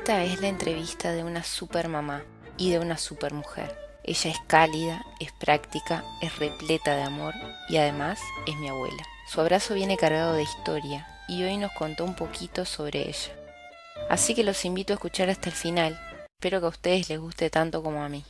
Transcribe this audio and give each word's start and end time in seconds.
Esta 0.07 0.23
es 0.23 0.41
la 0.41 0.47
entrevista 0.47 1.11
de 1.11 1.25
una 1.25 1.43
supermamá 1.43 2.23
y 2.57 2.71
de 2.71 2.79
una 2.79 2.97
supermujer. 2.97 3.77
Ella 4.05 4.31
es 4.31 4.39
cálida, 4.47 5.05
es 5.19 5.33
práctica, 5.33 6.05
es 6.23 6.39
repleta 6.39 6.95
de 6.95 7.03
amor 7.03 7.35
y 7.69 7.77
además 7.79 8.21
es 8.47 8.55
mi 8.55 8.69
abuela. 8.69 9.03
Su 9.27 9.41
abrazo 9.41 9.75
viene 9.75 9.97
cargado 9.97 10.35
de 10.35 10.45
historia 10.45 11.09
y 11.27 11.43
hoy 11.43 11.57
nos 11.57 11.73
contó 11.73 12.05
un 12.05 12.15
poquito 12.15 12.65
sobre 12.65 13.09
ella. 13.09 13.33
Así 14.09 14.37
que 14.37 14.45
los 14.45 14.65
invito 14.65 14.93
a 14.93 14.95
escuchar 14.95 15.29
hasta 15.29 15.49
el 15.49 15.57
final. 15.57 16.01
Espero 16.39 16.61
que 16.61 16.67
a 16.67 16.69
ustedes 16.69 17.09
les 17.09 17.19
guste 17.19 17.51
tanto 17.51 17.83
como 17.83 18.05
a 18.05 18.09
mí. 18.09 18.25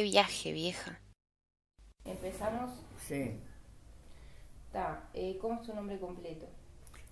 Qué 0.00 0.04
viaje, 0.04 0.52
vieja. 0.52 0.98
Empezamos. 2.06 2.70
Sí. 3.06 3.38
Ta, 4.72 5.10
eh, 5.12 5.36
¿Cómo 5.38 5.60
es 5.60 5.66
tu 5.66 5.74
nombre 5.74 5.98
completo? 6.00 6.46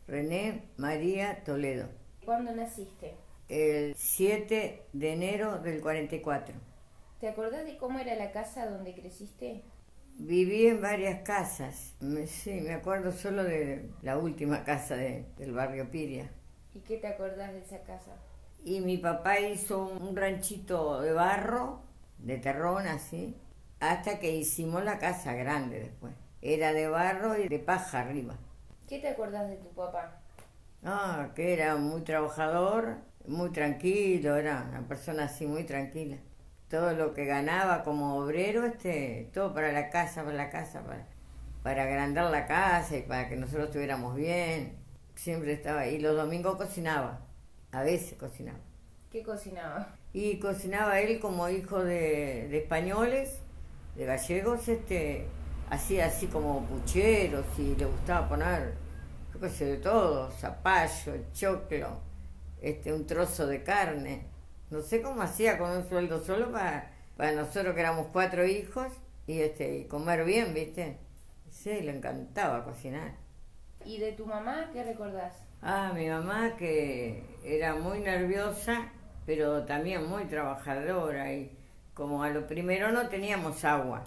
René 0.06 0.62
María 0.78 1.45
Toledo. 1.45 1.91
¿Cuándo 2.25 2.50
naciste? 2.53 3.14
El 3.50 3.95
7 3.95 4.86
de 4.95 5.12
enero 5.12 5.58
del 5.58 5.83
44. 5.83 6.55
¿Te 7.20 7.28
acordás 7.28 7.67
de 7.67 7.77
cómo 7.77 7.98
era 7.98 8.14
la 8.14 8.33
casa 8.33 8.64
donde 8.64 8.95
creciste? 8.95 9.62
Viví 10.14 10.69
en 10.69 10.80
varias 10.80 11.20
casas. 11.25 11.95
Me- 12.00 12.27
Sí, 12.27 12.52
me 12.62 12.73
acuerdo 12.73 13.12
solo 13.12 13.45
de 13.45 13.91
la 14.00 14.17
última 14.17 14.64
casa 14.64 14.97
de- 14.97 15.27
del 15.36 15.52
barrio 15.52 15.91
Piria. 15.91 16.30
¿Y 16.75 16.78
qué 16.80 16.97
te 16.97 17.08
acordás 17.08 17.52
de 17.52 17.58
esa 17.61 17.83
casa? 17.83 18.12
Y 18.64 18.80
mi 18.80 18.97
papá 18.97 19.41
hizo 19.41 19.89
un 19.89 20.17
ranchito 20.17 21.02
de 21.02 21.12
barro, 21.12 21.83
de 22.19 22.38
terrón 22.38 22.86
así, 22.86 23.36
hasta 23.80 24.19
que 24.19 24.34
hicimos 24.34 24.84
la 24.84 24.98
casa 24.98 25.34
grande 25.34 25.80
después. 25.80 26.14
Era 26.42 26.72
de 26.72 26.88
barro 26.88 27.36
y 27.36 27.48
de 27.48 27.58
paja 27.58 28.00
arriba. 28.00 28.36
¿Qué 28.88 28.98
te 28.98 29.08
acordás 29.08 29.48
de 29.48 29.56
tu 29.56 29.69
papá? 29.70 30.20
Ah, 30.84 31.30
que 31.34 31.52
era 31.52 31.77
muy 31.77 32.02
trabajador, 32.02 32.98
muy 33.27 33.50
tranquilo, 33.50 34.36
era 34.36 34.66
una 34.69 34.86
persona 34.86 35.24
así 35.24 35.46
muy 35.46 35.64
tranquila. 35.64 36.16
Todo 36.69 36.92
lo 36.92 37.14
que 37.14 37.24
ganaba 37.24 37.83
como 37.83 38.16
obrero, 38.16 38.64
este, 38.64 39.30
todo 39.33 39.55
para 39.55 39.73
la 39.73 39.90
casa, 39.90 40.23
para 40.23 40.36
la 40.36 40.50
casa, 40.50 40.83
para, 40.85 41.06
para 41.62 41.85
agrandar 41.85 42.30
la 42.30 42.46
casa 42.46 42.96
y 42.96 43.02
para 43.02 43.29
que 43.29 43.36
nosotros 43.36 43.67
estuviéramos 43.67 44.14
bien. 44.14 44.77
Siempre 45.14 45.55
estaba 45.55 45.80
ahí. 45.80 45.98
Los 45.98 46.17
domingos 46.17 46.56
cocinaba, 46.56 47.20
a 47.73 47.83
veces 47.83 48.17
cocinaba. 48.18 48.61
¿Qué 49.11 49.23
cocinaba? 49.23 49.98
Y 50.13 50.39
cocinaba 50.39 51.01
él 51.01 51.20
como 51.20 51.48
hijo 51.48 51.83
de, 51.83 52.48
de 52.48 52.58
españoles, 52.58 53.41
de 53.95 54.05
gallegos, 54.07 54.69
este, 54.69 55.27
hacía 55.70 56.07
así 56.07 56.27
como 56.29 56.64
pucheros 56.64 57.46
y 57.58 57.74
le 57.77 57.85
gustaba 57.85 58.29
poner, 58.29 58.74
yo 59.33 59.41
qué 59.41 59.48
sé, 59.48 59.64
de 59.67 59.77
todo, 59.79 60.30
zapallo, 60.30 61.13
choclo, 61.33 62.01
este, 62.61 62.92
un 62.92 63.07
trozo 63.07 63.47
de 63.47 63.63
carne. 63.63 64.27
No 64.70 64.80
sé 64.80 65.02
cómo 65.02 65.23
hacía 65.23 65.58
con 65.58 65.70
un 65.70 65.89
sueldo 65.89 66.23
solo 66.24 66.52
para, 66.52 66.91
para 67.17 67.33
nosotros 67.33 67.74
que 67.74 67.80
éramos 67.80 68.08
cuatro 68.13 68.47
hijos 68.47 68.92
y 69.27 69.41
este, 69.41 69.79
y 69.79 69.85
comer 69.85 70.24
bien, 70.24 70.55
¿viste? 70.55 70.98
Sí, 71.51 71.80
le 71.80 71.97
encantaba 71.97 72.64
cocinar. 72.64 73.14
¿Y 73.85 73.98
de 73.98 74.13
tu 74.13 74.27
mamá 74.27 74.70
qué 74.73 74.85
recordás? 74.85 75.35
Ah, 75.63 75.92
mi 75.95 76.08
mamá 76.08 76.57
que 76.57 77.24
era 77.45 77.74
muy 77.74 78.01
nerviosa, 78.01 78.92
pero 79.28 79.62
también 79.64 80.06
muy 80.06 80.24
trabajadora 80.24 81.30
y 81.34 81.55
como 81.92 82.22
a 82.22 82.30
lo 82.30 82.46
primero 82.46 82.90
no 82.92 83.11
teníamos 83.11 83.62
agua. 83.62 84.02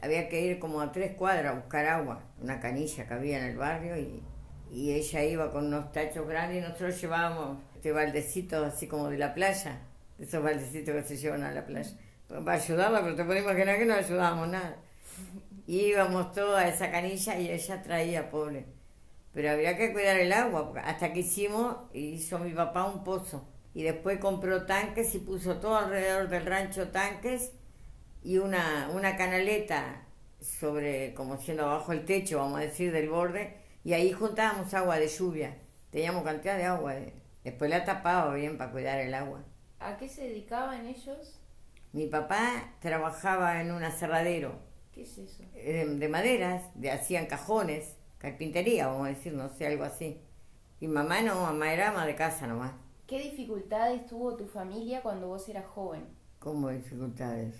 Había 0.00 0.28
que 0.28 0.40
ir 0.40 0.60
como 0.60 0.80
a 0.80 0.92
tres 0.92 1.16
cuadras 1.16 1.52
a 1.52 1.56
buscar 1.56 1.84
agua, 1.86 2.22
una 2.40 2.60
canilla 2.60 3.08
que 3.08 3.12
había 3.12 3.38
en 3.38 3.46
el 3.46 3.56
barrio 3.56 3.96
y, 3.96 4.22
y 4.70 4.92
ella 4.92 5.24
iba 5.24 5.50
con 5.50 5.66
unos 5.66 5.90
tachos 5.90 6.28
grandes 6.28 6.58
y 6.58 6.60
nosotros 6.60 7.00
llevábamos 7.00 7.58
este 7.74 7.90
baldecitos 7.90 8.72
así 8.72 8.86
como 8.86 9.10
de 9.10 9.18
la 9.18 9.34
playa, 9.34 9.80
esos 10.20 10.40
baldecitos 10.40 10.94
que 10.94 11.02
se 11.08 11.16
llevan 11.16 11.42
a 11.42 11.50
la 11.50 11.66
playa. 11.66 11.96
Para 12.28 12.52
ayudarla, 12.52 13.02
pero 13.02 13.16
te 13.16 13.24
puedes 13.24 13.42
imaginar 13.42 13.78
que 13.78 13.84
no 13.84 13.94
ayudábamos 13.94 14.46
nada. 14.46 14.76
Íbamos 15.66 16.30
todos 16.30 16.56
a 16.56 16.68
esa 16.68 16.88
canilla 16.88 17.36
y 17.36 17.50
ella 17.50 17.82
traía, 17.82 18.30
pobre. 18.30 18.66
Pero 19.34 19.50
había 19.50 19.76
que 19.76 19.92
cuidar 19.92 20.18
el 20.18 20.32
agua, 20.32 20.72
hasta 20.84 21.12
que 21.12 21.18
hicimos, 21.18 21.78
hizo 21.92 22.38
mi 22.38 22.52
papá 22.52 22.84
un 22.84 23.02
pozo. 23.02 23.48
Y 23.74 23.82
después 23.84 24.18
compró 24.18 24.66
tanques 24.66 25.14
y 25.14 25.18
puso 25.18 25.58
todo 25.58 25.76
alrededor 25.76 26.28
del 26.28 26.46
rancho 26.46 26.88
tanques 26.90 27.52
y 28.22 28.38
una, 28.38 28.90
una 28.94 29.16
canaleta 29.16 30.06
sobre, 30.40 31.14
como 31.14 31.36
siendo 31.38 31.64
abajo 31.64 31.92
el 31.92 32.04
techo, 32.04 32.38
vamos 32.38 32.58
a 32.58 32.62
decir, 32.62 32.92
del 32.92 33.08
borde. 33.10 33.56
Y 33.84 33.94
ahí 33.94 34.12
juntábamos 34.12 34.72
agua 34.74 34.98
de 34.98 35.08
lluvia. 35.08 35.58
Teníamos 35.90 36.24
cantidad 36.24 36.56
de 36.58 36.64
agua. 36.64 36.96
eh. 36.96 37.14
Después 37.44 37.70
la 37.70 37.84
tapaba 37.84 38.34
bien 38.34 38.58
para 38.58 38.70
cuidar 38.72 39.00
el 39.00 39.14
agua. 39.14 39.44
¿A 39.80 39.96
qué 39.98 40.08
se 40.08 40.22
dedicaban 40.28 40.86
ellos? 40.86 41.38
Mi 41.92 42.06
papá 42.06 42.74
trabajaba 42.80 43.60
en 43.60 43.70
un 43.72 43.84
aserradero 43.84 44.58
¿Qué 44.92 45.02
es 45.02 45.18
eso? 45.18 45.42
eh, 45.54 45.86
de 45.86 46.08
maderas, 46.08 46.62
de 46.74 46.90
hacían 46.90 47.26
cajones, 47.26 47.96
carpintería, 48.18 48.86
vamos 48.88 49.06
a 49.06 49.10
decir, 49.10 49.32
no 49.34 49.48
sé, 49.50 49.66
algo 49.66 49.84
así. 49.84 50.20
Y 50.80 50.88
mamá 50.88 51.22
no, 51.22 51.42
mamá 51.42 51.72
era 51.72 51.90
ama 51.90 52.06
de 52.06 52.14
casa 52.16 52.46
nomás. 52.46 52.72
¿Qué 53.12 53.18
dificultades 53.20 54.06
tuvo 54.06 54.36
tu 54.36 54.46
familia 54.46 55.02
cuando 55.02 55.26
vos 55.26 55.46
eras 55.46 55.66
joven? 55.66 56.02
¿Cómo 56.38 56.70
dificultades? 56.70 57.54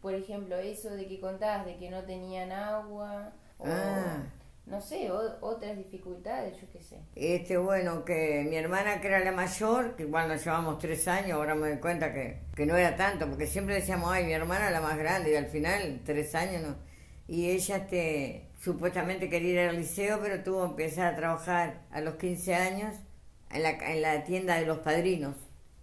Por 0.00 0.14
ejemplo, 0.14 0.56
eso 0.56 0.88
de 0.90 1.08
que 1.08 1.18
contabas 1.18 1.66
de 1.66 1.76
que 1.78 1.90
no 1.90 2.04
tenían 2.04 2.52
agua 2.52 3.32
o 3.58 3.64
Ah. 3.66 4.22
no 4.66 4.80
sé, 4.80 5.10
o- 5.10 5.36
otras 5.40 5.76
dificultades, 5.76 6.60
yo 6.60 6.68
qué 6.72 6.80
sé. 6.80 7.00
Este, 7.16 7.56
bueno, 7.58 8.04
que 8.04 8.46
mi 8.48 8.54
hermana 8.54 9.00
que 9.00 9.08
era 9.08 9.18
la 9.18 9.32
mayor, 9.32 9.96
que 9.96 10.04
igual 10.04 10.28
nos 10.28 10.44
llevamos 10.44 10.78
tres 10.78 11.08
años, 11.08 11.32
ahora 11.32 11.56
me 11.56 11.70
doy 11.70 11.78
cuenta 11.80 12.14
que, 12.14 12.42
que 12.54 12.64
no 12.64 12.76
era 12.76 12.94
tanto, 12.94 13.28
porque 13.28 13.48
siempre 13.48 13.74
decíamos, 13.74 14.12
ay, 14.12 14.24
mi 14.24 14.32
hermana 14.32 14.70
la 14.70 14.80
más 14.80 14.96
grande, 14.96 15.32
y 15.32 15.34
al 15.34 15.46
final, 15.46 16.02
tres 16.04 16.36
años 16.36 16.62
no. 16.62 16.76
Y 17.26 17.50
ella, 17.50 17.78
este, 17.78 18.48
supuestamente 18.60 19.28
quería 19.28 19.64
ir 19.64 19.68
al 19.70 19.76
liceo, 19.76 20.20
pero 20.22 20.44
tuvo 20.44 20.62
que 20.76 20.84
empezar 20.84 21.12
a 21.14 21.16
trabajar 21.16 21.80
a 21.90 22.00
los 22.00 22.14
15 22.14 22.54
años 22.54 22.94
en 23.54 23.62
la, 23.62 23.70
en 23.70 24.02
la 24.02 24.24
tienda 24.24 24.56
de 24.56 24.66
los 24.66 24.78
padrinos, 24.78 25.36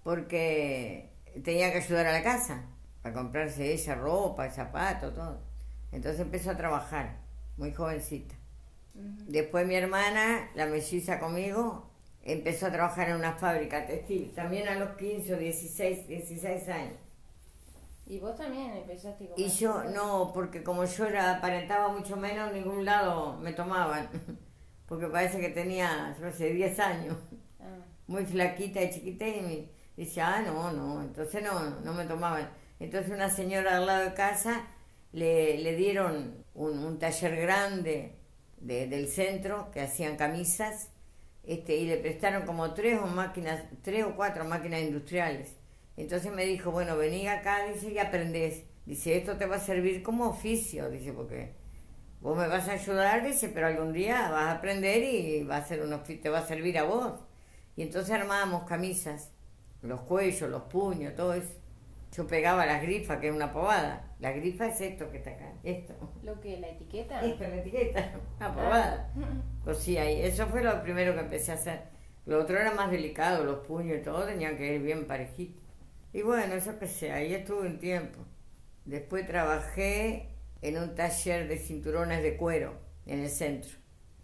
porque 0.04 1.10
tenía 1.44 1.72
que 1.72 1.80
ayudar 1.80 2.08
a 2.08 2.12
la 2.12 2.24
casa, 2.24 2.66
para 3.02 3.16
comprarse 3.16 3.74
ella 3.74 3.96
ropa, 3.96 4.50
zapatos, 4.50 5.14
todo. 5.16 5.40
Entonces 5.92 6.22
empezó 6.22 6.52
a 6.52 6.58
trabajar, 6.58 7.18
muy 7.58 7.74
jovencita. 7.74 8.36
Después 8.94 9.66
mi 9.66 9.76
hermana, 9.76 10.50
la 10.54 10.66
melliza 10.66 11.20
conmigo, 11.20 11.90
empezó 12.24 12.68
a 12.68 12.72
trabajar 12.72 13.10
en 13.10 13.16
una 13.16 13.34
fábrica 13.34 13.86
textil, 13.86 14.32
también 14.36 14.68
a 14.68 14.76
los 14.76 14.98
15 14.98 15.34
o 15.34 15.38
16, 15.38 16.08
16 16.08 16.70
años. 16.70 16.98
Y 18.06 18.20
vos 18.20 18.36
también 18.36 18.72
empezaste 18.76 19.28
con 19.28 19.40
Y 19.40 19.48
yo 19.50 19.86
no, 19.86 20.32
porque 20.34 20.64
como 20.64 20.84
yo 20.84 21.06
era, 21.06 21.38
aparentaba 21.38 21.88
mucho 21.90 22.18
menos, 22.18 22.50
en 22.50 22.64
ningún 22.64 22.84
lado 22.84 23.38
me 23.38 23.54
tomaban, 23.54 24.10
porque 24.88 25.08
parece 25.08 25.40
que 25.40 25.50
tenía, 25.50 26.16
sé, 26.38 26.54
10 26.54 26.80
años, 26.80 27.18
muy 28.08 28.26
flaquita 28.26 28.82
y 28.82 28.90
chiquita, 28.92 29.28
y 29.28 29.42
me 29.42 29.70
decía, 30.04 30.36
ah, 30.38 30.42
no, 30.42 30.72
no, 30.72 31.02
entonces 31.02 31.44
no, 31.44 31.80
no 31.82 31.94
me 31.94 32.06
tomaban. 32.06 32.50
Entonces 32.80 33.12
una 33.12 33.30
señora 33.30 33.78
al 33.78 33.86
lado 33.86 34.06
de 34.06 34.14
casa 34.14 34.68
le, 35.14 35.58
le 35.60 35.76
dieron 35.76 36.44
un, 36.56 36.98
taller 37.00 37.36
grande 37.42 38.16
de- 38.58 38.88
del 38.88 39.08
centro 39.08 39.72
que 39.72 39.82
hacían 39.82 40.18
camisas 40.18 40.90
este, 41.44 41.76
y 41.78 41.86
le 41.88 41.98
prestaron 41.98 42.46
como 42.46 42.74
tres 42.74 43.00
o 43.02 43.08
máquinas, 43.08 43.64
tres 43.84 44.06
o 44.06 44.16
cuatro 44.16 44.46
máquinas 44.46 44.82
industriales. 44.82 45.56
Entonces 45.98 46.32
me 46.32 46.46
dijo, 46.46 46.72
bueno, 46.72 46.98
vení 46.98 47.28
acá, 47.28 47.66
dice, 47.66 47.92
y 47.92 48.00
aprendés. 48.00 48.64
Dice, 48.86 49.18
esto 49.18 49.38
te 49.38 49.46
va 49.46 49.58
a 49.58 49.60
servir 49.60 50.02
como 50.04 50.28
oficio, 50.28 50.90
dice, 50.90 51.14
porque 51.14 51.54
vos 52.22 52.38
me 52.38 52.48
vas 52.48 52.68
a 52.70 52.74
ayudar, 52.74 53.24
dice, 53.26 53.50
pero 53.50 53.68
algún 53.68 53.94
día 53.94 54.30
vas 54.32 54.48
a 54.48 54.52
aprender 54.54 55.04
y 55.04 55.44
va 55.44 55.58
a 55.58 55.66
ser 55.68 55.82
un 55.84 56.02
te 56.04 56.30
va 56.30 56.40
a 56.40 56.48
servir 56.48 56.78
a 56.80 56.84
vos. 56.84 57.14
Y 57.82 57.86
entonces 57.86 58.14
armábamos 58.14 58.66
camisas, 58.66 59.32
los 59.82 60.02
cuellos, 60.02 60.48
los 60.52 60.62
puños, 60.66 61.16
todo 61.16 61.34
eso. 61.34 61.56
Yo 62.16 62.28
pegaba 62.28 62.68
las 62.68 62.84
grifas, 62.84 63.18
que 63.18 63.30
es 63.30 63.34
una 63.34 63.52
pavada. 63.52 64.14
La 64.20 64.32
grifa 64.34 64.68
es 64.68 64.80
esto 64.82 65.10
que 65.10 65.18
está 65.18 65.32
acá, 65.32 65.52
esto. 65.64 65.96
¿Lo 66.22 66.40
que? 66.40 66.60
¿La 66.60 66.70
etiqueta? 66.70 67.26
Esto, 67.26 67.42
la 67.42 67.56
etiqueta, 67.56 68.12
una 68.38 68.54
pavada. 68.54 69.12
Cosía 69.66 70.04
ahí, 70.04 70.22
eso 70.22 70.46
fue 70.46 70.62
lo 70.62 70.84
primero 70.84 71.16
que 71.16 71.22
empecé 71.22 71.54
a 71.54 71.56
hacer. 71.56 71.82
Lo 72.28 72.40
otro 72.40 72.60
era 72.60 72.72
más 72.76 72.92
delicado, 72.92 73.44
los 73.44 73.66
puños 73.66 73.98
y 73.98 74.04
todo 74.04 74.26
tenían 74.26 74.58
que 74.58 74.76
ir 74.76 74.84
bien 74.84 75.08
parejitos. 75.08 75.64
Y 76.14 76.22
bueno, 76.22 76.54
eso 76.54 76.78
que 76.78 76.86
sé, 76.86 77.12
ahí 77.12 77.34
estuve 77.34 77.66
un 77.66 77.80
tiempo. 77.80 78.20
Después 78.86 79.26
trabajé 79.26 80.30
en 80.62 80.78
un 80.78 80.94
taller 80.94 81.48
de 81.48 81.58
cinturones 81.58 82.22
de 82.22 82.38
cuero 82.38 82.76
en 83.08 83.22
el 83.22 83.30
centro. 83.32 83.72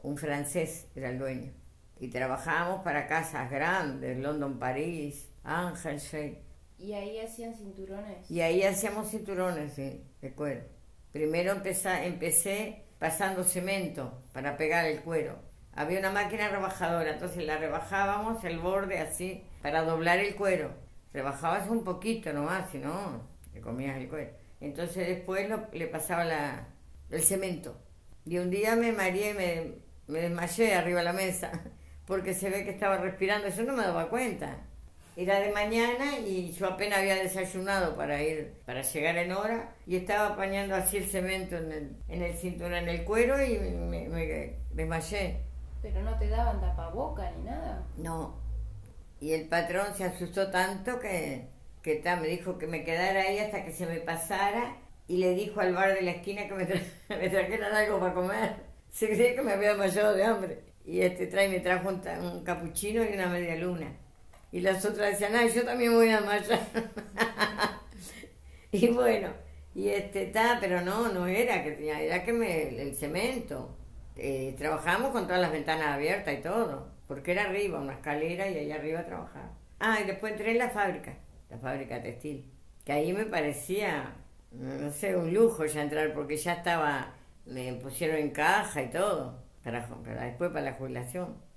Un 0.04 0.16
francés 0.16 0.90
era 0.94 1.10
el 1.10 1.18
dueño. 1.18 1.57
Y 2.00 2.10
trabajábamos 2.10 2.84
para 2.84 3.08
casas 3.08 3.50
grandes, 3.50 4.18
London, 4.18 4.60
París, 4.60 5.30
Ángel, 5.44 6.40
¿Y 6.80 6.94
ahí 6.94 7.20
hacían 7.20 7.56
cinturones? 7.56 8.30
Y 8.30 8.42
ahí 8.42 8.62
hacíamos 8.64 9.10
cinturones 9.10 9.76
de 9.76 10.34
cuero. 10.36 10.62
Primero 11.12 11.52
empecé, 11.52 12.06
empecé 12.06 12.84
pasando 13.00 13.44
cemento 13.44 14.22
para 14.34 14.58
pegar 14.58 14.86
el 14.86 15.02
cuero. 15.02 15.40
Había 15.74 16.00
una 16.00 16.12
máquina 16.12 16.50
rebajadora, 16.50 17.14
entonces 17.14 17.44
la 17.46 17.58
rebajábamos 17.58 18.44
el 18.44 18.60
borde 18.60 19.00
así 19.00 19.44
para 19.62 19.84
doblar 19.84 20.20
el 20.20 20.36
cuero. 20.36 20.72
Rebajabas 21.14 21.70
un 21.70 21.84
poquito 21.84 22.34
nomás, 22.34 22.70
si 22.72 22.80
no, 22.80 23.22
te 23.54 23.62
comías 23.62 23.98
el 23.98 24.10
cuero. 24.10 24.32
Entonces 24.60 25.08
después 25.08 25.48
le 25.72 25.88
pasaba 25.88 26.24
la, 26.24 26.68
el 27.10 27.22
cemento. 27.22 27.80
Y 28.26 28.40
un 28.40 28.50
día 28.50 28.76
me 28.76 28.92
mareé, 28.92 29.34
me, 29.34 29.74
me 30.12 30.22
desmayé 30.22 30.76
arriba 30.76 31.00
de 31.00 31.06
la 31.06 31.14
mesa, 31.14 31.52
porque 32.08 32.34
se 32.34 32.50
ve 32.50 32.64
que 32.64 32.72
estaba 32.72 32.98
respirando, 32.98 33.50
yo 33.50 33.64
no 33.64 33.74
me 33.74 33.84
daba 33.84 34.10
cuenta. 34.10 34.58
Era 35.18 35.40
de 35.40 35.52
mañana 35.52 36.20
y 36.20 36.52
yo 36.52 36.68
apenas 36.68 37.00
había 37.00 37.16
desayunado 37.16 37.96
para 37.96 38.22
ir, 38.24 38.54
para 38.66 38.82
llegar 38.82 39.18
en 39.18 39.32
hora 39.32 39.76
y 39.86 39.96
estaba 39.98 40.30
apañando 40.30 40.76
así 40.76 40.98
el 40.98 41.06
cemento 41.08 41.58
en 41.58 41.72
el, 41.72 41.98
en 42.08 42.22
el 42.22 42.34
cinturón, 42.36 42.76
en 42.76 42.90
el 42.90 43.04
cuero 43.04 43.44
y 43.44 43.58
me, 43.58 44.08
me 44.08 44.56
desmayé. 44.72 45.42
¿Pero 45.82 46.02
no 46.04 46.18
te 46.18 46.30
daban 46.30 46.62
tapaboca 46.62 47.30
ni 47.32 47.46
nada? 47.46 47.84
No. 47.98 48.36
Y 49.20 49.34
el 49.34 49.48
patrón 49.50 49.88
se 49.96 50.06
asustó 50.06 50.50
tanto 50.50 51.00
que, 51.00 51.48
que 51.82 52.02
me 52.22 52.28
dijo 52.28 52.58
que 52.58 52.68
me 52.68 52.84
quedara 52.84 53.22
ahí 53.22 53.40
hasta 53.40 53.66
que 53.66 53.72
se 53.72 53.86
me 53.86 54.00
pasara 54.00 54.78
y 55.08 55.18
le 55.18 55.34
dijo 55.34 55.60
al 55.60 55.74
bar 55.74 55.94
de 55.94 56.04
la 56.04 56.12
esquina 56.12 56.48
que 56.48 56.54
me, 56.54 56.66
me 57.18 57.30
trajeran 57.30 57.74
algo 57.74 58.00
para 58.00 58.14
comer. 58.14 58.56
Se 58.92 59.08
creía 59.08 59.36
que 59.36 59.42
me 59.42 59.54
había 59.54 59.70
desmayado 59.70 60.14
de 60.14 60.24
hambre. 60.24 60.67
Y 60.88 61.02
este 61.02 61.28
trae 61.28 61.50
me 61.50 61.60
trajo 61.60 61.90
un, 61.90 62.44
capuchino 62.46 63.04
y 63.04 63.14
una 63.14 63.28
media 63.28 63.58
luna. 63.58 63.92
Y 64.54 64.62
las 64.62 64.86
otras 64.86 65.12
decían, 65.12 65.36
ay, 65.36 65.52
yo 65.54 65.66
también 65.66 65.94
voy 65.94 66.10
a 66.10 66.22
marchar. 66.22 66.62
y 68.72 68.88
bueno, 68.88 69.34
y 69.76 69.90
este 69.90 70.24
está, 70.24 70.60
pero 70.62 70.80
no, 70.80 71.12
no 71.12 71.28
era 71.28 71.62
que 71.62 71.72
tenía, 71.72 72.00
era 72.00 72.24
que 72.24 72.32
me, 72.32 72.82
el 72.82 72.96
cemento. 72.96 73.78
Eh, 74.16 74.56
trabajamos 74.58 75.12
con 75.12 75.28
todas 75.28 75.42
las 75.42 75.52
ventanas 75.52 75.88
abiertas 75.88 76.34
y 76.34 76.42
todo, 76.42 76.90
porque 77.06 77.34
era 77.34 77.44
arriba, 77.44 77.82
una 77.82 77.96
escalera 77.96 78.50
y 78.50 78.58
allá 78.58 78.76
arriba 78.76 79.06
trabajaba. 79.06 79.52
Ah, 79.80 80.00
y 80.02 80.08
después 80.08 80.32
entré 80.32 80.52
en 80.52 80.60
la 80.60 80.70
fábrica, 80.70 81.18
la 81.50 81.58
fábrica 81.58 82.02
textil, 82.02 82.50
que 82.86 82.94
ahí 82.94 83.12
me 83.12 83.26
parecía, 83.26 84.16
no 84.52 84.90
sé, 84.92 85.18
un 85.18 85.34
lujo 85.34 85.66
ya 85.66 85.84
entrar, 85.84 86.14
porque 86.14 86.38
ya 86.38 86.54
estaba, 86.54 87.14
me 87.46 87.74
pusieron 87.74 88.16
en 88.16 88.32
caja 88.32 88.84
y 88.84 88.90
todo, 88.90 89.47
para, 89.72 89.88
para 89.88 90.26
después 90.26 90.52
para 90.52 90.66
la 90.66 90.74
jubilación 90.74 91.48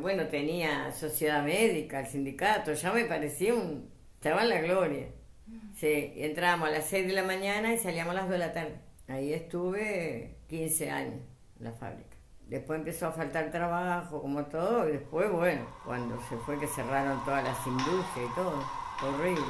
bueno, 0.00 0.26
tenía 0.26 0.90
sociedad 0.92 1.42
médica, 1.44 2.00
el 2.00 2.06
sindicato, 2.06 2.72
ya 2.72 2.92
me 2.92 3.04
parecía 3.04 3.54
un... 3.54 3.90
Estaba 4.14 4.42
en 4.42 4.48
la 4.48 4.60
gloria. 4.60 5.06
Sí, 5.74 6.12
entrábamos 6.16 6.68
a 6.68 6.72
las 6.72 6.86
6 6.86 7.06
de 7.08 7.12
la 7.12 7.22
mañana 7.24 7.72
y 7.72 7.78
salíamos 7.78 8.12
a 8.12 8.14
las 8.14 8.24
2 8.24 8.32
de 8.32 8.38
la 8.38 8.52
tarde. 8.52 8.74
Ahí 9.08 9.32
estuve 9.32 10.36
15 10.48 10.90
años 10.90 11.20
en 11.58 11.64
la 11.64 11.72
fábrica. 11.72 12.16
Después 12.46 12.78
empezó 12.78 13.08
a 13.08 13.12
faltar 13.12 13.50
trabajo, 13.50 14.20
como 14.20 14.44
todo, 14.46 14.88
y 14.88 14.92
después, 14.92 15.30
bueno, 15.30 15.66
cuando 15.84 16.20
se 16.28 16.36
fue 16.38 16.58
que 16.58 16.66
cerraron 16.66 17.24
todas 17.24 17.42
las 17.42 17.66
industrias 17.66 18.30
y 18.30 18.34
todo, 18.34 18.62
horrible. 19.02 19.44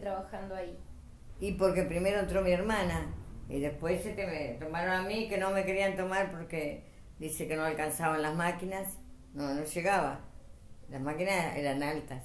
Trabajando 0.00 0.54
ahí? 0.54 0.78
Y 1.40 1.52
porque 1.52 1.82
primero 1.82 2.20
entró 2.20 2.42
mi 2.42 2.52
hermana 2.52 3.14
y 3.48 3.60
después 3.60 4.02
se 4.02 4.14
me 4.14 4.56
tomaron 4.58 4.90
a 4.90 5.02
mí 5.02 5.28
que 5.28 5.38
no 5.38 5.50
me 5.50 5.64
querían 5.64 5.96
tomar 5.96 6.30
porque 6.30 6.84
dice 7.18 7.48
que 7.48 7.56
no 7.56 7.64
alcanzaban 7.64 8.22
las 8.22 8.34
máquinas. 8.34 8.98
No, 9.34 9.54
no 9.54 9.64
llegaba. 9.64 10.20
Las 10.88 11.00
máquinas 11.00 11.56
eran 11.56 11.82
altas. 11.82 12.24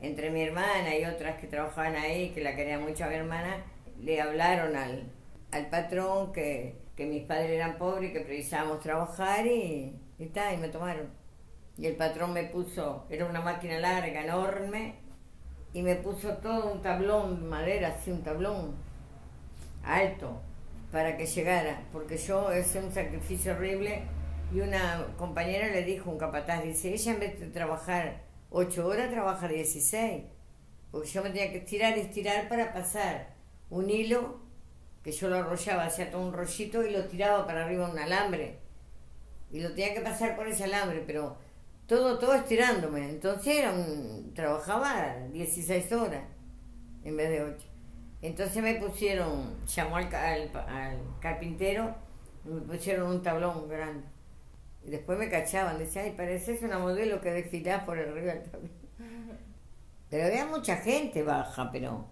Entre 0.00 0.30
mi 0.30 0.42
hermana 0.42 0.96
y 0.96 1.04
otras 1.04 1.40
que 1.40 1.46
trabajaban 1.46 1.96
ahí, 1.96 2.30
que 2.30 2.42
la 2.42 2.56
quería 2.56 2.78
mucho 2.78 3.04
a 3.04 3.08
mi 3.08 3.14
hermana, 3.14 3.64
le 4.00 4.20
hablaron 4.20 4.76
al, 4.76 5.10
al 5.52 5.66
patrón 5.68 6.32
que, 6.32 6.76
que 6.96 7.06
mis 7.06 7.22
padres 7.24 7.50
eran 7.50 7.78
pobres 7.78 8.10
y 8.10 8.12
que 8.12 8.20
precisábamos 8.20 8.80
trabajar 8.80 9.46
y, 9.46 9.98
y, 10.18 10.24
y 10.24 10.56
me 10.58 10.68
tomaron. 10.68 11.10
Y 11.78 11.86
el 11.86 11.96
patrón 11.96 12.32
me 12.32 12.44
puso, 12.44 13.06
era 13.10 13.26
una 13.26 13.40
máquina 13.40 13.78
larga, 13.78 14.22
enorme, 14.22 15.05
y 15.76 15.82
me 15.82 15.94
puso 15.96 16.30
todo 16.38 16.72
un 16.72 16.80
tablón 16.80 17.42
de 17.42 17.48
madera, 17.48 17.88
así 17.88 18.10
un 18.10 18.22
tablón 18.22 18.74
alto, 19.84 20.40
para 20.90 21.18
que 21.18 21.26
llegara, 21.26 21.82
porque 21.92 22.16
yo 22.16 22.48
hice 22.56 22.78
un 22.78 22.90
sacrificio 22.90 23.52
horrible 23.52 24.04
y 24.54 24.60
una 24.60 25.06
compañera 25.18 25.68
le 25.68 25.84
dijo, 25.84 26.10
un 26.10 26.16
capataz, 26.16 26.62
dice, 26.62 26.94
ella 26.94 27.12
en 27.12 27.20
vez 27.20 27.38
de 27.38 27.48
trabajar 27.48 28.22
ocho 28.48 28.86
horas, 28.86 29.10
trabaja 29.10 29.48
16, 29.48 30.22
porque 30.90 31.08
yo 31.08 31.22
me 31.22 31.28
tenía 31.28 31.52
que 31.52 31.58
estirar 31.58 31.98
y 31.98 32.00
estirar 32.00 32.48
para 32.48 32.72
pasar 32.72 33.34
un 33.68 33.90
hilo, 33.90 34.40
que 35.04 35.12
yo 35.12 35.28
lo 35.28 35.36
arrollaba, 35.36 35.84
hacía 35.84 36.10
todo 36.10 36.26
un 36.26 36.32
rollito 36.32 36.86
y 36.86 36.90
lo 36.90 37.04
tiraba 37.04 37.46
para 37.46 37.66
arriba 37.66 37.90
un 37.90 37.98
alambre, 37.98 38.60
y 39.52 39.60
lo 39.60 39.74
tenía 39.74 39.92
que 39.92 40.00
pasar 40.00 40.36
por 40.36 40.48
ese 40.48 40.64
alambre, 40.64 41.04
pero 41.06 41.36
todo, 41.86 42.18
todo 42.18 42.34
estirándome. 42.34 43.08
Entonces 43.08 43.58
era 43.58 43.74
trabajaba 44.34 45.16
16 45.32 45.92
horas 45.92 46.24
en 47.04 47.16
vez 47.16 47.30
de 47.30 47.42
8. 47.42 47.66
Entonces 48.22 48.62
me 48.62 48.74
pusieron, 48.74 49.64
llamó 49.66 49.96
al, 49.96 50.12
al, 50.14 50.98
carpintero, 51.20 51.94
me 52.44 52.60
pusieron 52.62 53.10
un 53.10 53.22
tablón 53.22 53.68
grande. 53.68 54.04
Y 54.84 54.90
después 54.90 55.18
me 55.18 55.28
cachaban, 55.28 55.78
decía, 55.78 56.02
ay, 56.02 56.12
pareces 56.16 56.62
una 56.62 56.78
modelo 56.78 57.20
que 57.20 57.30
desfilás 57.30 57.84
por 57.84 57.98
el 57.98 58.12
río 58.14 58.26
del 58.26 58.42
tablón. 58.42 58.70
Pero 60.10 60.26
había 60.26 60.46
mucha 60.46 60.76
gente 60.76 61.24
baja, 61.24 61.70
pero 61.72 62.06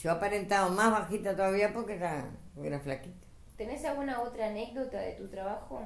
yo 0.00 0.12
aparentaba 0.12 0.68
más 0.68 0.92
bajita 0.92 1.34
todavía 1.34 1.72
porque 1.72 1.94
era, 1.94 2.30
era 2.62 2.78
flaquita. 2.78 3.26
¿Tenés 3.56 3.84
alguna 3.84 4.20
otra 4.20 4.46
anécdota 4.46 5.00
de 5.00 5.12
tu 5.14 5.28
trabajo? 5.28 5.82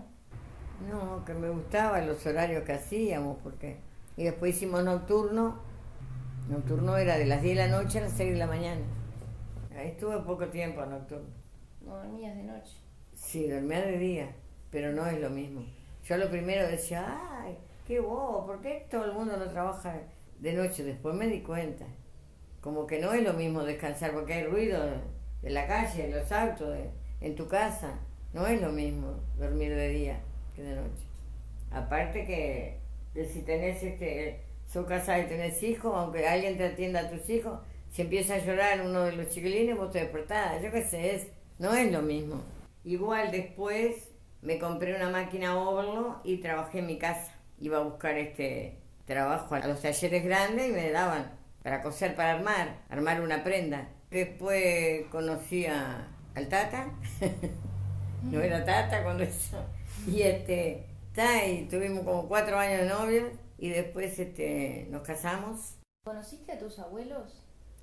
No, 0.81 1.25
que 1.25 1.33
me 1.33 1.49
gustaban 1.49 2.07
los 2.07 2.25
horarios 2.27 2.63
que 2.65 2.73
hacíamos, 2.73 3.39
porque... 3.43 3.77
Y 4.17 4.25
después 4.25 4.55
hicimos 4.55 4.85
nocturno. 4.85 5.59
Nocturno 6.49 6.97
era 6.97 7.19
de 7.19 7.27
las 7.27 7.43
10 7.43 7.57
de 7.57 7.69
la 7.69 7.83
noche 7.83 7.99
a 7.99 8.03
las 8.03 8.13
6 8.13 8.33
de 8.33 8.39
la 8.39 8.47
mañana. 8.47 8.83
Ahí 9.77 9.89
estuve 9.89 10.19
poco 10.21 10.47
tiempo 10.49 10.85
nocturno. 10.85 11.29
¿No 11.81 11.97
dormías 11.97 12.37
de 12.37 12.43
noche? 12.43 12.77
Sí, 13.15 13.49
dormía 13.49 13.81
de 13.81 13.99
día, 13.99 14.35
pero 14.71 14.93
no 14.93 15.07
es 15.07 15.21
lo 15.21 15.31
mismo. 15.31 15.65
Yo 16.05 16.17
lo 16.19 16.31
primero 16.31 16.67
decía, 16.69 17.21
ay, 17.43 17.59
qué 17.87 18.01
bobo, 18.01 18.47
¿por 18.47 18.61
qué 18.61 18.87
todo 18.91 19.07
el 19.07 19.13
mundo 19.13 19.37
no 19.37 19.49
trabaja 19.49 19.99
de 20.39 20.53
noche? 20.53 20.85
Después 20.85 21.15
me 21.15 21.27
di 21.27 21.41
cuenta. 21.41 21.87
Como 22.61 22.87
que 22.87 23.01
no 23.01 23.13
es 23.13 23.23
lo 23.23 23.33
mismo 23.33 23.65
descansar, 23.65 24.13
porque 24.13 24.35
hay 24.35 24.45
ruido 24.45 24.83
de 25.43 25.51
la 25.51 25.67
calle, 25.67 26.09
de 26.09 26.21
los 26.21 26.31
autos, 26.33 26.77
en 27.21 27.35
tu 27.35 27.49
casa. 27.49 27.99
No 28.33 28.47
es 28.47 28.61
lo 28.61 28.71
mismo 28.71 29.21
dormir 29.39 29.75
de 29.75 29.89
día 29.89 30.21
de 30.63 30.77
noche. 30.77 31.05
Aparte 31.71 32.25
que, 32.25 32.79
si 33.27 33.43
tenés 33.43 33.83
este, 33.83 34.41
su 34.71 34.85
casa 34.87 35.19
y 35.19 35.27
tenés 35.27 35.63
hijos, 35.63 35.93
aunque 35.95 36.27
alguien 36.27 36.57
te 36.57 36.67
atienda 36.67 37.01
a 37.01 37.11
tus 37.11 37.29
hijos, 37.31 37.61
si 37.91 38.03
empieza 38.03 38.35
a 38.35 38.39
llorar 38.39 38.81
uno 38.83 39.05
de 39.05 39.13
los 39.13 39.29
chiquilines, 39.31 39.77
vos 39.77 39.91
te 39.91 40.01
despertás, 40.01 40.63
yo 40.63 40.71
qué 40.71 40.83
sé, 40.83 41.15
es, 41.15 41.27
no 41.59 41.75
es 41.75 41.91
lo 41.91 42.03
mismo. 42.03 42.43
Igual 42.85 43.31
después 43.31 44.11
me 44.43 44.59
compré 44.59 44.95
una 44.95 45.09
máquina 45.09 45.59
Overlock 45.59 46.21
y 46.25 46.39
trabajé 46.39 46.81
en 46.81 46.87
mi 46.87 46.99
casa. 46.99 47.33
Iba 47.59 47.79
a 47.79 47.83
buscar 47.83 48.17
este 48.17 48.77
trabajo 49.07 49.55
a 49.55 49.67
los 49.67 49.81
talleres 49.81 50.25
grandes 50.25 50.69
y 50.69 50.73
me 50.73 50.91
daban 50.91 51.33
para 51.63 51.83
coser, 51.83 52.15
para 52.15 52.33
armar, 52.33 52.79
armar 52.89 53.21
una 53.21 53.43
prenda. 53.43 53.89
Después 54.11 55.07
conocí 55.11 55.67
a, 55.67 56.07
al 56.35 56.49
Tata, 56.49 56.91
no 58.23 58.41
era 58.41 58.65
Tata 58.65 59.03
cuando 59.03 59.25
eso, 59.25 59.65
y 60.07 60.23
este, 60.23 60.87
y 61.49 61.63
tuvimos 61.65 62.05
como 62.05 62.29
cuatro 62.29 62.59
años 62.59 62.83
de 62.83 62.89
novia 62.89 63.33
y 63.59 63.71
después 63.71 64.19
este, 64.19 64.87
nos 64.91 65.03
casamos. 65.03 65.79
¿Conociste 66.05 66.53
a 66.53 66.59
tus 66.59 66.79
abuelos? 66.79 67.43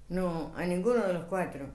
No, 0.09 0.53
a 0.55 0.65
ninguno 0.65 1.05
de 1.05 1.13
los 1.13 1.25
cuatro. 1.25 1.67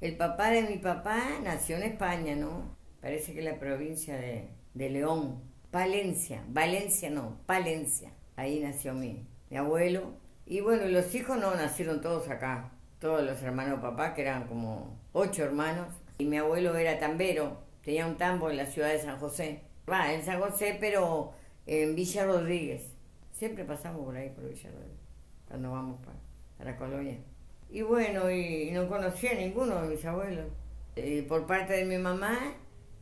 El 0.00 0.16
papá 0.16 0.50
de 0.50 0.62
mi 0.62 0.78
papá 0.78 1.22
nació 1.42 1.76
en 1.76 1.84
España, 1.84 2.36
¿no? 2.36 2.76
Parece 3.00 3.32
que 3.32 3.38
es 3.38 3.44
la 3.44 3.58
provincia 3.58 4.16
de, 4.16 4.48
de 4.74 4.90
León. 4.90 5.42
Valencia, 5.72 6.44
Valencia 6.48 7.08
no, 7.08 7.38
Palencia. 7.46 8.12
Ahí 8.36 8.60
nació 8.60 8.92
mi, 8.92 9.26
mi 9.48 9.56
abuelo. 9.56 10.12
Y 10.44 10.60
bueno, 10.60 10.86
los 10.86 11.14
hijos 11.14 11.38
no 11.38 11.54
nacieron 11.54 12.00
todos 12.00 12.28
acá. 12.28 12.70
Todos 12.98 13.24
los 13.24 13.42
hermanos 13.42 13.80
de 13.80 13.88
papá, 13.88 14.14
que 14.14 14.22
eran 14.22 14.46
como 14.46 14.98
ocho 15.12 15.42
hermanos. 15.42 15.88
Y 16.18 16.26
mi 16.26 16.36
abuelo 16.36 16.76
era 16.76 16.98
tambero, 16.98 17.62
tenía 17.82 18.06
un 18.06 18.16
tambo 18.16 18.50
en 18.50 18.58
la 18.58 18.66
ciudad 18.66 18.90
de 18.90 19.00
San 19.00 19.18
José. 19.18 19.62
Va, 19.90 20.12
en 20.12 20.24
San 20.24 20.40
José, 20.40 20.76
pero 20.80 21.32
en 21.66 21.94
Villa 21.94 22.24
Rodríguez. 22.24 22.92
Siempre 23.32 23.64
pasamos 23.64 24.04
por 24.04 24.16
ahí, 24.16 24.30
por 24.30 24.48
Villa 24.48 24.70
Rodríguez, 24.70 25.00
cuando 25.48 25.70
vamos 25.72 26.00
para, 26.04 26.70
la 26.70 26.76
colonia. 26.76 27.18
Y 27.70 27.82
bueno, 27.82 28.30
y, 28.30 28.70
no 28.70 28.88
conocía 28.88 29.32
a 29.32 29.34
ninguno 29.34 29.82
de 29.82 29.88
mis 29.88 30.04
abuelos. 30.04 30.46
Eh, 30.96 31.24
por 31.28 31.46
parte 31.46 31.72
de 31.72 31.84
mi 31.84 31.98
mamá, 31.98 32.54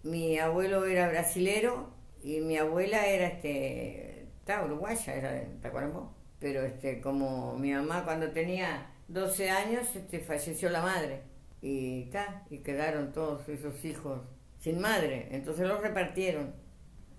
mi 0.02 0.38
abuelo 0.38 0.84
era 0.86 1.08
brasilero 1.08 1.90
y 2.22 2.40
mi 2.40 2.56
abuela 2.56 3.06
era 3.06 3.28
este 3.28 4.28
está 4.40 4.64
uruguaya 4.64 5.14
era 5.14 5.32
de 5.32 5.46
Tacuarembó 5.62 6.14
pero 6.38 6.62
este 6.62 7.00
como 7.00 7.56
mi 7.58 7.72
mamá 7.72 8.04
cuando 8.04 8.30
tenía 8.30 8.90
12 9.08 9.50
años 9.50 9.94
este 9.94 10.20
falleció 10.20 10.70
la 10.70 10.82
madre 10.82 11.22
y 11.60 12.04
está 12.04 12.44
y 12.50 12.58
quedaron 12.58 13.12
todos 13.12 13.48
esos 13.48 13.84
hijos 13.84 14.22
sin 14.58 14.80
madre 14.80 15.28
entonces 15.32 15.66
los 15.68 15.80
repartieron 15.80 16.54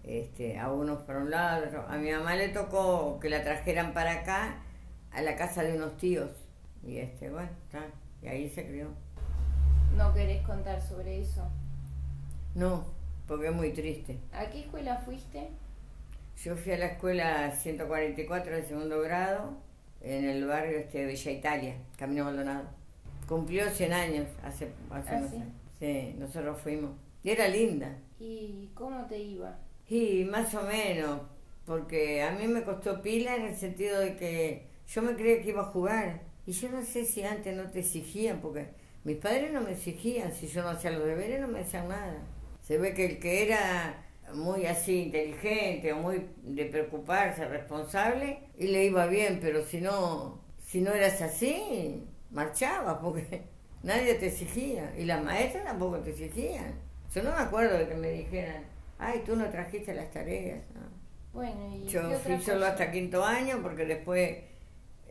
este 0.03 0.59
a 0.59 0.71
unos 0.71 1.03
para 1.03 1.19
un 1.19 1.31
lado 1.31 1.85
a 1.87 1.97
mi 1.97 2.11
mamá 2.11 2.35
le 2.35 2.49
tocó 2.49 3.19
que 3.19 3.29
la 3.29 3.43
trajeran 3.43 3.93
para 3.93 4.21
acá 4.21 4.63
a 5.11 5.21
la 5.21 5.35
casa 5.35 5.63
de 5.63 5.75
unos 5.75 5.97
tíos 5.97 6.29
y 6.83 6.97
este 6.97 7.29
bueno 7.29 7.49
está 7.65 7.85
y 8.21 8.27
ahí 8.27 8.49
se 8.49 8.67
crió 8.67 8.87
no 9.95 10.13
querés 10.13 10.41
contar 10.45 10.81
sobre 10.81 11.21
eso 11.21 11.47
no, 12.53 12.85
porque 13.27 13.47
es 13.47 13.53
muy 13.53 13.71
triste. 13.71 14.17
¿A 14.33 14.49
qué 14.49 14.61
escuela 14.61 14.97
fuiste? 14.97 15.47
Yo 16.43 16.55
fui 16.55 16.73
a 16.73 16.77
la 16.77 16.87
escuela 16.87 17.51
144 17.51 18.55
de 18.55 18.63
segundo 18.63 18.99
grado 19.01 19.53
en 20.01 20.25
el 20.25 20.45
barrio 20.45 20.79
este 20.79 20.99
de 20.99 21.05
Villa 21.05 21.31
Italia, 21.31 21.75
Camino 21.97 22.25
Maldonado. 22.25 22.67
Cumplió 23.27 23.69
100 23.69 23.93
años 23.93 24.27
hace, 24.43 24.73
hace 24.89 25.15
¿Ah, 25.15 25.27
sí? 25.29 25.43
Sí, 25.79 26.15
nosotros 26.19 26.59
fuimos. 26.59 26.91
Y 27.23 27.29
era 27.29 27.47
linda. 27.47 27.95
¿Y 28.19 28.69
cómo 28.73 29.05
te 29.05 29.17
iba? 29.17 29.55
Y 29.91 30.23
más 30.23 30.55
o 30.55 30.61
menos, 30.61 31.19
porque 31.65 32.23
a 32.23 32.31
mí 32.31 32.47
me 32.47 32.63
costó 32.63 33.01
pila 33.01 33.35
en 33.35 33.47
el 33.47 33.55
sentido 33.57 33.99
de 33.99 34.15
que 34.15 34.67
yo 34.87 35.01
me 35.01 35.15
creía 35.15 35.41
que 35.41 35.49
iba 35.49 35.63
a 35.63 35.65
jugar. 35.65 36.21
Y 36.47 36.53
yo 36.53 36.69
no 36.69 36.81
sé 36.81 37.03
si 37.03 37.23
antes 37.23 37.53
no 37.53 37.69
te 37.69 37.79
exigían, 37.79 38.39
porque 38.39 38.69
mis 39.03 39.17
padres 39.17 39.51
no 39.51 39.59
me 39.59 39.73
exigían, 39.73 40.33
si 40.33 40.47
yo 40.47 40.63
no 40.63 40.69
hacía 40.69 40.91
los 40.91 41.03
deberes 41.03 41.41
no 41.41 41.49
me 41.49 41.59
decían 41.59 41.89
nada. 41.89 42.23
Se 42.61 42.77
ve 42.77 42.93
que 42.93 43.05
el 43.05 43.19
que 43.19 43.43
era 43.43 44.05
muy 44.33 44.65
así 44.65 45.03
inteligente 45.03 45.91
o 45.91 45.97
muy 45.97 46.25
de 46.41 46.65
preocuparse, 46.67 47.45
responsable, 47.49 48.39
y 48.57 48.67
le 48.67 48.85
iba 48.85 49.07
bien, 49.07 49.39
pero 49.41 49.61
si 49.65 49.81
no, 49.81 50.39
si 50.65 50.79
no 50.79 50.93
eras 50.93 51.21
así, 51.21 52.07
marchaba, 52.29 53.01
porque 53.01 53.41
nadie 53.83 54.13
te 54.13 54.27
exigía, 54.27 54.93
y 54.97 55.03
las 55.03 55.21
maestras 55.21 55.65
tampoco 55.65 55.99
te 55.99 56.11
exigían. 56.11 56.75
Yo 57.13 57.23
no 57.23 57.31
me 57.31 57.41
acuerdo 57.41 57.77
de 57.77 57.89
que 57.89 57.95
me 57.95 58.09
dijeran, 58.11 58.71
ay, 59.01 59.23
tú 59.25 59.35
no 59.35 59.49
trajiste 59.49 59.93
las 59.93 60.09
tareas. 60.11 60.63
Bueno, 61.33 61.75
¿y 61.75 61.87
Yo 61.87 62.09
fui 62.19 62.39
solo 62.39 62.65
hasta 62.65 62.91
quinto 62.91 63.23
año 63.25 63.59
porque 63.61 63.85
después 63.85 64.37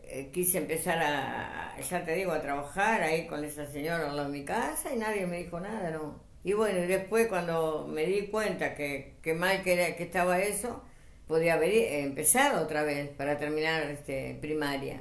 eh, 0.04 0.30
quise 0.32 0.59
empezar 0.59 0.99
a, 0.99 1.78
ya 1.80 2.04
te 2.04 2.14
digo, 2.14 2.32
a 2.32 2.40
trabajar 2.40 3.02
ahí 3.02 3.26
con 3.26 3.44
esa 3.44 3.66
señora 3.66 4.11
en 4.11 4.30
mi 4.30 4.44
casa 4.44 4.94
y 4.94 4.99
nadie 4.99 5.26
me 5.26 5.38
dijo 5.38 5.61
nada, 5.61 5.90
¿no? 5.90 6.20
Y 6.42 6.52
bueno, 6.52 6.78
y 6.78 6.87
después 6.87 7.26
cuando 7.28 7.87
me 7.87 8.06
di 8.06 8.28
cuenta 8.28 8.75
que, 8.75 9.16
que 9.23 9.35
mal 9.35 9.62
que, 9.62 9.75
era, 9.75 9.97
que 9.97 10.04
estaba 10.04 10.38
eso, 10.40 10.82
podía 11.26 11.54
haber 11.54 11.70
eh, 11.70 12.02
empezado 12.02 12.62
otra 12.62 12.82
vez 12.82 13.09
para 13.11 13.38
terminar 13.38 13.82
este, 13.85 14.37
primaria, 14.40 15.00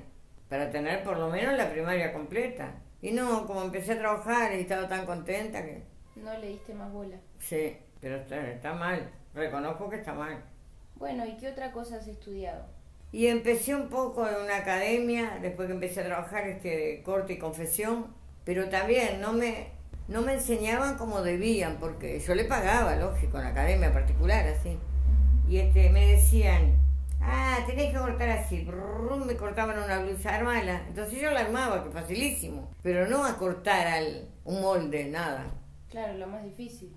para 0.50 0.69
tener 0.69 1.03
por 1.03 1.17
lo 1.17 1.29
menos 1.29 1.55
la 1.58 1.72
primaria 1.72 2.12
completa. 2.12 2.75
Y 3.01 3.12
no, 3.12 3.48
como 3.48 3.63
empecé 3.63 3.93
a 3.93 4.00
trabajar 4.00 4.53
y 4.53 4.62
estaba 4.62 4.88
tan 4.88 5.05
contenta 5.05 5.63
que... 5.63 5.84
No 6.17 6.38
le 6.38 6.50
diste 6.50 6.74
más 6.74 6.91
bola. 6.91 7.17
Sí, 7.39 7.77
pero 8.01 8.18
está, 8.18 8.50
está 8.50 8.74
mal, 8.74 9.10
reconozco 9.34 9.89
que 9.89 9.98
está 9.98 10.13
mal. 10.13 10.44
Bueno, 10.96 11.25
¿y 11.25 11.38
qué 11.38 11.50
otra 11.50 11.72
cosa 11.72 11.98
has 11.98 12.08
estudiado? 12.08 12.65
Y 13.12 13.27
empecé 13.27 13.74
un 13.74 13.89
poco 13.89 14.27
en 14.27 14.36
una 14.36 14.58
academia, 14.58 15.39
después 15.41 15.68
que 15.68 15.74
empecé 15.74 16.01
a 16.01 16.06
trabajar 16.06 16.48
este 16.48 17.01
corte 17.03 17.34
y 17.34 17.39
confesión, 17.39 18.08
pero 18.44 18.70
también 18.70 19.20
no 19.20 19.34
me, 19.34 19.70
no 20.08 20.22
me 20.22 20.34
enseñaban 20.34 20.98
como 20.98 21.22
debían, 21.22 21.77
porque 21.79 22.20
yo 22.20 22.36
le 22.36 22.46
pagaba, 22.46 22.96
lógico, 22.96 23.38
en 23.38 23.46
la 23.46 23.50
academia 23.50 23.91
particular, 23.91 24.46
así. 24.48 24.77
Y 25.48 25.58
este, 25.58 25.89
me 25.89 26.12
decían, 26.12 26.75
ah, 27.22 27.60
tenés 27.65 27.91
que 27.91 27.98
cortar 27.98 28.29
así, 28.29 28.68
me 29.25 29.36
cortaban 29.36 29.79
una 29.79 30.00
blusa, 30.00 30.36
armala. 30.36 30.84
Entonces 30.88 31.20
yo 31.20 31.32
la 31.32 31.41
armaba, 31.41 31.84
que 31.84 31.89
facilísimo, 31.89 32.70
pero 32.84 33.08
no 33.08 33.25
a 33.25 33.38
cortar 33.38 33.88
al, 33.88 34.29
un 34.46 34.62
molde, 34.62 35.06
nada. 35.06 35.46
Claro, 35.89 36.18
lo 36.18 36.27
más 36.27 36.44
difícil. 36.44 36.96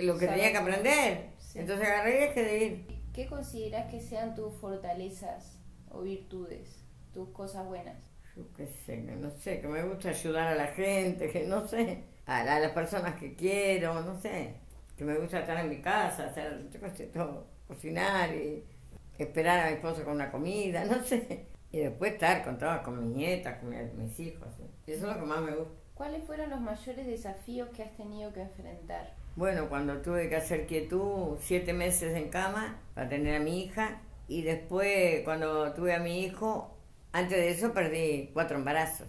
Lo 0.00 0.18
que 0.18 0.26
tenía 0.26 0.52
que 0.52 0.58
aprender. 0.58 1.30
Entonces 1.54 1.86
agarré 1.86 2.32
y 2.36 2.64
ir. 2.64 2.86
¿Qué 3.12 3.26
consideras 3.26 3.90
que 3.90 4.00
sean 4.00 4.34
tus 4.34 4.54
fortalezas 4.54 5.58
o 5.90 6.02
virtudes, 6.02 6.84
tus 7.12 7.30
cosas 7.30 7.66
buenas? 7.66 7.96
Yo 8.36 8.44
qué 8.56 8.68
sé, 8.86 8.98
no 8.98 9.30
sé, 9.30 9.60
que 9.60 9.66
me 9.66 9.82
gusta 9.82 10.10
ayudar 10.10 10.48
a 10.48 10.54
la 10.54 10.68
gente, 10.68 11.28
que 11.28 11.44
no 11.44 11.66
sé 11.66 12.04
a, 12.28 12.44
las 12.44 12.72
personas 12.72 13.16
que 13.16 13.34
quiero, 13.34 14.00
no 14.02 14.18
sé, 14.20 14.54
que 14.96 15.04
me 15.04 15.16
gusta 15.16 15.40
estar 15.40 15.58
en 15.58 15.68
mi 15.68 15.80
casa, 15.80 16.26
hacer, 16.26 16.68
yo 16.70 16.78
qué 16.80 16.90
sé, 16.90 17.06
todo, 17.06 17.46
cocinar 17.66 18.32
y 18.34 18.64
esperar 19.18 19.66
a 19.66 19.70
mi 19.70 19.76
esposo 19.76 20.04
con 20.04 20.14
una 20.14 20.30
comida, 20.30 20.84
no 20.84 21.02
sé. 21.02 21.46
Y 21.72 21.78
después 21.78 22.12
estar 22.12 22.44
con 22.44 22.58
todas, 22.58 22.80
con 22.80 22.98
mis 22.98 23.16
nietas, 23.16 23.58
con 23.58 23.70
mis 23.70 24.20
hijos. 24.20 24.48
Y 24.86 24.92
eso 24.92 25.08
es 25.10 25.16
lo 25.16 25.20
que 25.20 25.26
más 25.26 25.40
me 25.40 25.54
gusta. 25.54 25.74
¿Cuáles 25.94 26.24
fueron 26.24 26.50
los 26.50 26.60
mayores 26.60 27.06
desafíos 27.06 27.68
que 27.70 27.82
has 27.82 27.96
tenido 27.96 28.32
que 28.32 28.42
enfrentar? 28.42 29.17
Bueno, 29.38 29.68
cuando 29.68 29.98
tuve 29.98 30.28
que 30.28 30.34
hacer 30.34 30.66
quietud, 30.66 31.36
siete 31.40 31.72
meses 31.72 32.16
en 32.16 32.28
cama 32.28 32.80
para 32.92 33.08
tener 33.08 33.36
a 33.36 33.38
mi 33.38 33.62
hija. 33.62 34.00
Y 34.26 34.42
después, 34.42 35.22
cuando 35.22 35.72
tuve 35.74 35.94
a 35.94 36.00
mi 36.00 36.24
hijo, 36.24 36.76
antes 37.12 37.38
de 37.38 37.50
eso 37.50 37.72
perdí 37.72 38.30
cuatro 38.32 38.58
embarazos. 38.58 39.06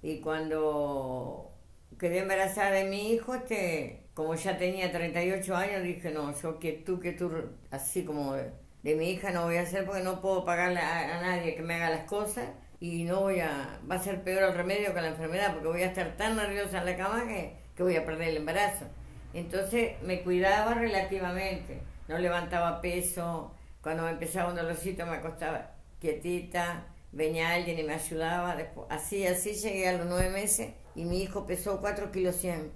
Y 0.00 0.20
cuando 0.20 1.50
quedé 1.98 2.20
embarazada 2.20 2.70
de 2.70 2.84
mi 2.84 3.10
hijo, 3.12 3.34
este, 3.34 4.04
como 4.14 4.36
ya 4.36 4.56
tenía 4.56 4.92
38 4.92 5.56
años, 5.56 5.82
dije, 5.82 6.12
no, 6.12 6.32
yo 6.32 6.60
que 6.60 6.74
tú, 6.74 7.00
que 7.00 7.10
tú, 7.10 7.32
así 7.72 8.04
como 8.04 8.34
de, 8.34 8.52
mi 8.84 9.10
hija 9.10 9.32
no 9.32 9.46
voy 9.46 9.56
a 9.56 9.62
hacer 9.62 9.84
porque 9.84 10.04
no 10.04 10.20
puedo 10.20 10.44
pagarle 10.44 10.78
a, 10.78 11.20
nadie 11.22 11.56
que 11.56 11.62
me 11.62 11.74
haga 11.74 11.90
las 11.90 12.04
cosas 12.04 12.48
y 12.78 13.02
no 13.02 13.22
voy 13.22 13.40
a, 13.40 13.80
va 13.90 13.96
a 13.96 13.98
ser 13.98 14.22
peor 14.22 14.44
el 14.44 14.54
remedio 14.54 14.94
que 14.94 15.00
la 15.00 15.08
enfermedad 15.08 15.54
porque 15.54 15.68
voy 15.68 15.82
a 15.82 15.86
estar 15.86 16.16
tan 16.16 16.36
nerviosa 16.36 16.78
en 16.78 16.84
la 16.84 16.96
cama 16.96 17.26
que, 17.26 17.56
que 17.74 17.82
voy 17.82 17.96
a 17.96 18.06
perder 18.06 18.28
el 18.28 18.36
embarazo. 18.36 18.86
Entonces 19.34 20.00
me 20.02 20.22
cuidaba 20.22 20.74
relativamente, 20.74 21.80
no 22.08 22.18
levantaba 22.18 22.80
peso, 22.80 23.54
cuando 23.82 24.04
me 24.04 24.10
empezaba 24.10 24.50
un 24.50 24.56
dolorcito 24.56 25.06
me 25.06 25.16
acostaba 25.16 25.72
quietita, 25.98 26.86
venía 27.12 27.54
alguien 27.54 27.78
y 27.78 27.82
me 27.82 27.94
ayudaba, 27.94 28.56
después, 28.56 28.86
así, 28.90 29.26
así 29.26 29.54
llegué 29.54 29.88
a 29.88 29.96
los 29.96 30.06
nueve 30.06 30.30
meses 30.30 30.72
y 30.94 31.04
mi 31.04 31.22
hijo 31.22 31.46
pesó 31.46 31.80
4 31.80 32.10
kilos 32.12 32.36
100 32.36 32.72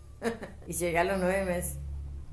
y 0.66 0.72
llegué 0.72 0.98
a 0.98 1.04
los 1.04 1.18
nueve 1.18 1.44
meses. 1.44 1.78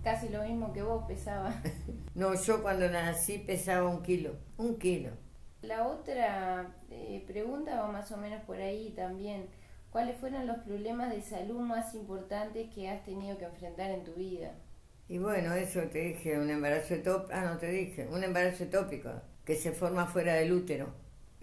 Casi 0.04 0.30
lo 0.30 0.44
mismo 0.44 0.72
que 0.74 0.82
vos 0.84 1.04
pesaba. 1.08 1.54
no, 2.16 2.34
yo 2.34 2.62
cuando 2.62 2.90
nací 2.90 3.40
pesaba 3.40 3.90
un 3.90 4.04
kilo, 4.04 4.36
un 4.58 4.78
kilo. 4.78 5.12
La 5.62 5.88
otra 5.88 6.68
eh, 6.90 7.24
pregunta 7.28 7.82
va 7.82 7.88
más 7.88 8.12
o 8.12 8.18
menos 8.18 8.42
por 8.44 8.58
ahí 8.58 8.94
también. 8.96 9.48
¿Cuáles 9.98 10.18
fueron 10.18 10.46
los 10.46 10.60
problemas 10.60 11.10
de 11.10 11.24
salud 11.24 11.60
más 11.60 11.96
importantes 11.96 12.70
que 12.70 12.88
has 12.88 13.04
tenido 13.04 13.36
que 13.40 13.46
enfrentar 13.46 13.90
en 13.90 14.04
tu 14.04 14.14
vida? 14.14 14.52
Y 15.10 15.18
bueno, 15.18 15.56
eso 15.56 15.82
te 15.92 15.98
dije, 16.10 16.38
un 16.38 16.52
embarazo 16.52 16.94
etópico, 16.94 17.34
ah, 17.34 17.46
no 17.46 17.58
te 17.58 17.72
dije, 17.72 18.08
un 18.08 18.24
embarazo 18.24 18.66
etópico 18.66 19.10
que 19.44 19.56
se 19.56 19.72
forma 19.72 20.06
fuera 20.06 20.36
del 20.36 20.54
útero. 20.54 20.94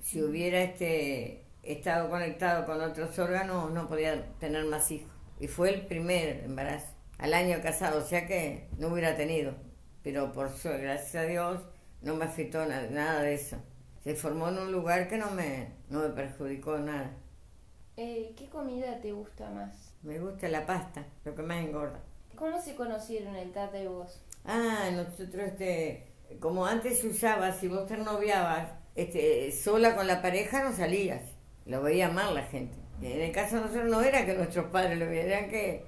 Si 0.00 0.23
hubiera 0.23 0.62
este 0.62 1.42
estado 1.64 2.08
conectado 2.08 2.64
con 2.64 2.80
otros 2.80 3.18
órganos, 3.18 3.73
no 3.73 3.88
podía 3.88 4.25
tener 4.38 4.64
más 4.66 4.88
hijos. 4.92 5.11
Y 5.40 5.49
fue 5.49 5.70
el 5.70 5.87
primer 5.88 6.44
embarazo. 6.44 6.94
al 7.18 7.34
año 7.34 7.61
casado, 7.61 8.04
o 8.04 8.06
sea 8.06 8.28
que 8.28 8.68
no 8.78 8.87
hubiera 8.87 9.16
tenido. 9.16 9.52
Pero 10.04 10.32
por 10.32 10.49
suerte, 10.50 10.84
gracias 10.84 11.16
a 11.16 11.26
Dios, 11.26 11.61
no 12.02 12.14
me 12.14 12.26
afectó 12.26 12.64
nada, 12.64 12.88
nada 12.88 13.23
de 13.23 13.34
eso. 13.34 13.56
Se 14.04 14.14
formó 14.14 14.49
en 14.49 14.58
un 14.58 14.70
lugar 14.70 15.08
que 15.08 15.18
no 15.18 15.32
me, 15.32 15.70
no 15.90 16.02
me 16.02 16.11
perjudicó 16.11 16.78
nada. 16.78 17.11
Eh, 17.96 18.34
¿Qué 18.36 18.48
comida 18.48 19.00
te 19.00 19.12
gusta 19.12 19.50
más? 19.50 19.94
Me 20.02 20.18
gusta 20.18 20.48
la 20.48 20.66
pasta, 20.66 21.06
lo 21.24 21.34
que 21.34 21.42
más 21.42 21.64
engorda. 21.64 22.00
¿Cómo 22.34 22.60
se 22.60 22.74
conocieron 22.74 23.36
el 23.36 23.52
Tata 23.52 23.78
y 23.78 23.86
vos? 23.86 24.20
Ah, 24.44 24.90
nosotros, 24.92 25.44
este, 25.44 26.06
como 26.40 26.66
antes 26.66 27.00
se 27.00 27.08
usaba, 27.08 27.52
si 27.52 27.68
vos 27.68 27.86
te 27.86 27.96
noviabas 27.96 28.68
este, 28.96 29.52
sola 29.52 29.94
con 29.94 30.06
la 30.08 30.20
pareja, 30.20 30.64
no 30.64 30.72
salías. 30.72 31.22
Lo 31.66 31.82
veía 31.82 32.10
mal 32.10 32.34
la 32.34 32.42
gente. 32.42 32.76
En 33.00 33.20
el 33.20 33.32
caso 33.32 33.56
de 33.56 33.62
nosotros 33.62 33.90
no 33.90 34.02
era 34.02 34.26
que 34.26 34.34
nuestros 34.34 34.66
padres 34.66 34.98
lo 34.98 35.08
vieran, 35.08 35.48
que 35.48 35.84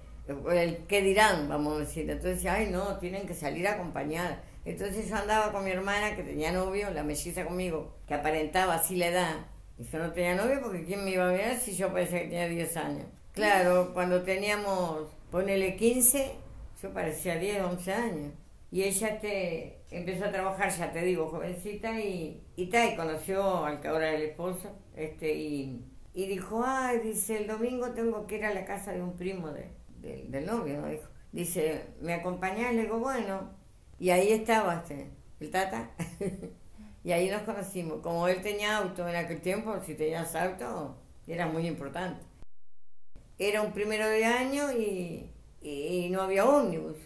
el 0.50 0.86
que 0.86 1.02
dirán, 1.02 1.48
vamos 1.48 1.76
a 1.76 1.80
decir. 1.80 2.08
Entonces, 2.08 2.44
ay, 2.46 2.68
no, 2.70 2.98
tienen 2.98 3.26
que 3.26 3.34
salir 3.34 3.66
acompañadas. 3.66 4.38
Entonces 4.64 5.08
yo 5.08 5.16
andaba 5.16 5.52
con 5.52 5.64
mi 5.64 5.70
hermana 5.70 6.16
que 6.16 6.22
tenía 6.22 6.52
novio, 6.52 6.90
la 6.90 7.04
melliza 7.04 7.44
conmigo, 7.44 7.94
que 8.06 8.14
aparentaba 8.14 8.74
así 8.74 8.96
la 8.96 9.08
edad. 9.08 9.36
Y 9.78 9.84
yo 9.84 9.98
no 9.98 10.12
tenía 10.12 10.34
novio 10.34 10.60
porque 10.62 10.84
¿quién 10.84 11.04
me 11.04 11.10
iba 11.10 11.28
a 11.28 11.32
ver 11.32 11.58
si 11.58 11.74
yo 11.74 11.92
parecía 11.92 12.20
que 12.20 12.28
tenía 12.28 12.48
10 12.48 12.76
años? 12.76 13.06
Claro, 13.32 13.92
cuando 13.92 14.22
teníamos, 14.22 15.08
ponele 15.30 15.76
15, 15.76 16.32
yo 16.82 16.92
parecía 16.92 17.36
10, 17.36 17.62
11 17.62 17.92
años. 17.92 18.32
Y 18.70 18.82
ella 18.84 19.20
te 19.20 19.80
empezó 19.90 20.24
a 20.24 20.32
trabajar, 20.32 20.70
ya 20.70 20.90
te 20.92 21.02
digo, 21.02 21.28
jovencita, 21.28 22.00
y, 22.00 22.42
y, 22.56 22.62
y 22.64 22.96
conoció 22.96 23.64
al 23.64 23.80
que 23.80 23.88
ahora 23.88 24.14
el 24.14 24.22
esposo, 24.22 24.70
este, 24.96 25.34
y, 25.34 25.84
y 26.14 26.26
dijo, 26.26 26.62
ay, 26.64 27.00
dice, 27.00 27.38
el 27.38 27.46
domingo 27.46 27.90
tengo 27.90 28.26
que 28.26 28.36
ir 28.36 28.44
a 28.46 28.54
la 28.54 28.64
casa 28.64 28.92
de 28.92 29.02
un 29.02 29.16
primo 29.16 29.50
de, 29.50 29.70
del 30.28 30.46
novio, 30.46 30.80
¿no? 30.80 30.88
Dijo, 30.88 31.08
dice, 31.32 31.84
¿me 32.00 32.14
acompañás? 32.14 32.74
Le 32.74 32.82
digo, 32.82 32.98
bueno, 32.98 33.50
y 33.98 34.10
ahí 34.10 34.32
estaba 34.32 34.76
este, 34.76 35.10
el 35.40 35.50
tata, 35.50 35.90
y 37.06 37.12
ahí 37.12 37.30
nos 37.30 37.42
conocimos. 37.42 38.00
Como 38.02 38.26
él 38.28 38.42
tenía 38.42 38.76
auto 38.76 39.08
en 39.08 39.16
aquel 39.16 39.40
tiempo, 39.40 39.74
si 39.86 39.94
tenías 39.94 40.34
auto, 40.34 40.96
era 41.26 41.46
muy 41.46 41.66
importante. 41.66 42.20
Era 43.38 43.62
un 43.62 43.72
primero 43.72 44.06
de 44.08 44.24
año 44.24 44.72
y, 44.72 45.30
y 45.62 46.08
no 46.10 46.22
había 46.22 46.44
ómnibus 46.44 46.96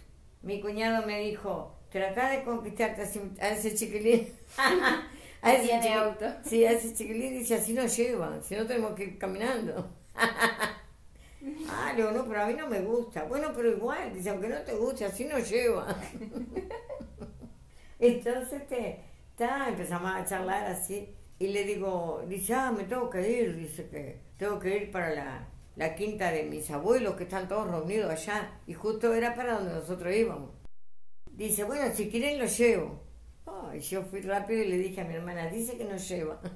mi 0.42 0.60
cuñado 0.60 1.06
me 1.06 1.20
dijo, 1.20 1.76
trata 1.90 2.30
de 2.30 2.42
conquistarte 2.44 3.02
a 3.40 3.48
ese 3.50 3.74
chiquilín. 3.74 4.32
a 5.42 5.52
ese 5.52 5.62
tiene 5.80 5.94
auto. 5.94 6.26
Sí, 6.44 6.64
a 6.64 6.72
ese 6.72 6.94
chiquilín 6.94 7.38
dice, 7.38 7.56
así 7.56 7.74
nos 7.74 7.94
lleva, 7.96 8.40
si 8.42 8.56
no 8.56 8.66
tenemos 8.66 8.94
que 8.94 9.04
ir 9.04 9.18
caminando. 9.18 9.90
ah, 10.14 11.92
digo, 11.94 12.10
no, 12.10 12.26
pero 12.26 12.42
a 12.42 12.46
mí 12.46 12.54
no 12.54 12.68
me 12.68 12.80
gusta. 12.80 13.24
Bueno, 13.24 13.52
pero 13.54 13.70
igual, 13.70 14.14
dice, 14.14 14.30
aunque 14.30 14.48
no 14.48 14.60
te 14.62 14.74
guste, 14.74 15.04
así 15.04 15.24
nos 15.24 15.48
lleva. 15.48 15.94
Entonces, 17.98 18.66
te, 18.66 18.98
está, 19.40 19.68
empezamos 19.68 20.10
a 20.14 20.24
charlar 20.24 20.66
así. 20.66 21.14
Y 21.38 21.48
le 21.48 21.64
digo, 21.64 22.22
dice, 22.28 22.54
ah, 22.54 22.70
me 22.70 22.84
tengo 22.84 23.08
que 23.08 23.28
ir, 23.28 23.56
dice 23.56 23.88
que 23.88 24.20
tengo 24.36 24.58
que 24.58 24.76
ir 24.76 24.90
para 24.90 25.14
la, 25.14 25.48
la 25.76 25.94
quinta 25.94 26.30
de 26.30 26.42
mis 26.42 26.70
abuelos, 26.70 27.14
que 27.14 27.22
están 27.24 27.48
todos 27.48 27.70
reunidos 27.70 28.10
allá, 28.10 28.60
y 28.66 28.74
justo 28.74 29.14
era 29.14 29.34
para 29.34 29.54
donde 29.54 29.72
nosotros 29.72 30.14
íbamos. 30.14 30.50
Dice, 31.32 31.64
bueno, 31.64 31.90
si 31.94 32.10
quieren 32.10 32.38
lo 32.38 32.44
llevo. 32.44 33.02
y 33.74 33.78
yo 33.80 34.02
fui 34.02 34.20
rápido 34.20 34.62
y 34.62 34.68
le 34.68 34.76
dije 34.76 35.00
a 35.00 35.04
mi 35.04 35.14
hermana, 35.14 35.46
dice 35.46 35.76
que 35.78 35.84
nos 35.84 36.08
lleva. 36.08 36.40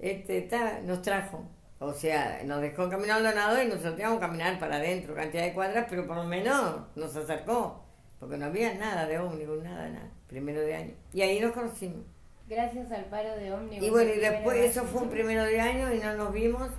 Este, 0.00 0.38
está, 0.38 0.78
nos 0.82 1.02
trajo. 1.02 1.44
O 1.80 1.92
sea, 1.92 2.40
nos 2.44 2.60
dejó 2.60 2.88
caminar 2.88 3.16
al 3.16 3.24
donador 3.24 3.64
y 3.64 3.66
nosotros 3.66 3.96
teníamos 3.96 4.20
que 4.20 4.26
caminar 4.26 4.56
para 4.60 4.76
adentro, 4.76 5.12
cantidad 5.12 5.42
de 5.42 5.52
cuadras, 5.52 5.86
pero 5.90 6.06
por 6.06 6.18
lo 6.18 6.22
menos 6.22 6.82
nos 6.94 7.16
acercó, 7.16 7.84
porque 8.20 8.36
no 8.36 8.46
había 8.46 8.74
nada 8.74 9.08
de 9.08 9.18
ómnibus, 9.18 9.60
nada, 9.60 9.88
nada, 9.88 10.12
primero 10.28 10.60
de 10.60 10.76
año. 10.76 10.94
Y 11.12 11.22
ahí 11.22 11.40
nos 11.40 11.50
conocimos. 11.50 12.04
Gracias 12.48 12.90
al 12.92 13.04
paro 13.04 13.36
de 13.36 13.52
ómnibus. 13.52 13.86
Y 13.86 13.90
bueno, 13.90 14.10
y 14.14 14.18
después 14.20 14.56
eso 14.58 14.84
fue 14.84 15.02
un 15.02 15.10
primero 15.10 15.44
de 15.44 15.60
año 15.60 15.92
y 15.92 15.98
no 15.98 16.14
nos 16.14 16.32
vimos 16.32 16.70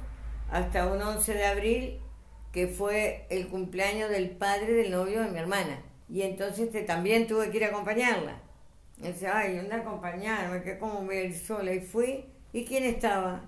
hasta 0.49 0.87
un 0.87 0.99
11 0.99 1.33
de 1.33 1.45
abril, 1.45 1.99
que 2.51 2.67
fue 2.67 3.27
el 3.29 3.47
cumpleaños 3.47 4.09
del 4.09 4.31
padre 4.31 4.73
del 4.73 4.89
novio 4.89 5.21
de 5.21 5.29
mi 5.29 5.37
hermana. 5.37 5.83
Y 6.09 6.23
entonces 6.23 6.67
este, 6.67 6.81
también 6.81 7.27
tuve 7.27 7.51
que 7.51 7.57
ir 7.57 7.65
a 7.65 7.67
acompañarla. 7.67 8.41
Y 8.97 9.09
dice, 9.09 9.27
ay, 9.27 9.59
anda 9.59 9.75
a 9.75 9.79
acompañarme, 9.81 10.63
que 10.63 10.79
como 10.79 11.03
voy 11.03 11.17
a 11.17 11.23
ir 11.25 11.37
sola. 11.37 11.71
Y 11.71 11.81
fui, 11.81 12.25
¿y 12.51 12.65
quién 12.65 12.83
estaba? 12.83 13.45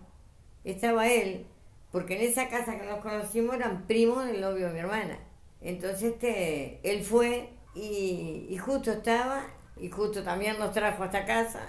Estaba 0.63 1.07
él, 1.07 1.47
porque 1.91 2.15
en 2.17 2.29
esa 2.29 2.49
casa 2.49 2.77
que 2.77 2.85
nos 2.85 2.99
conocimos 2.99 3.55
eran 3.55 3.87
primos 3.87 4.27
del 4.27 4.41
novio 4.41 4.67
de 4.67 4.73
mi 4.73 4.79
hermana. 4.79 5.17
Entonces 5.59 6.13
este, 6.13 6.79
él 6.83 7.01
fue 7.03 7.49
y, 7.73 8.45
y 8.47 8.57
justo 8.57 8.91
estaba, 8.91 9.47
y 9.77 9.89
justo 9.89 10.23
también 10.23 10.59
nos 10.59 10.71
trajo 10.71 11.03
hasta 11.03 11.25
casa. 11.25 11.61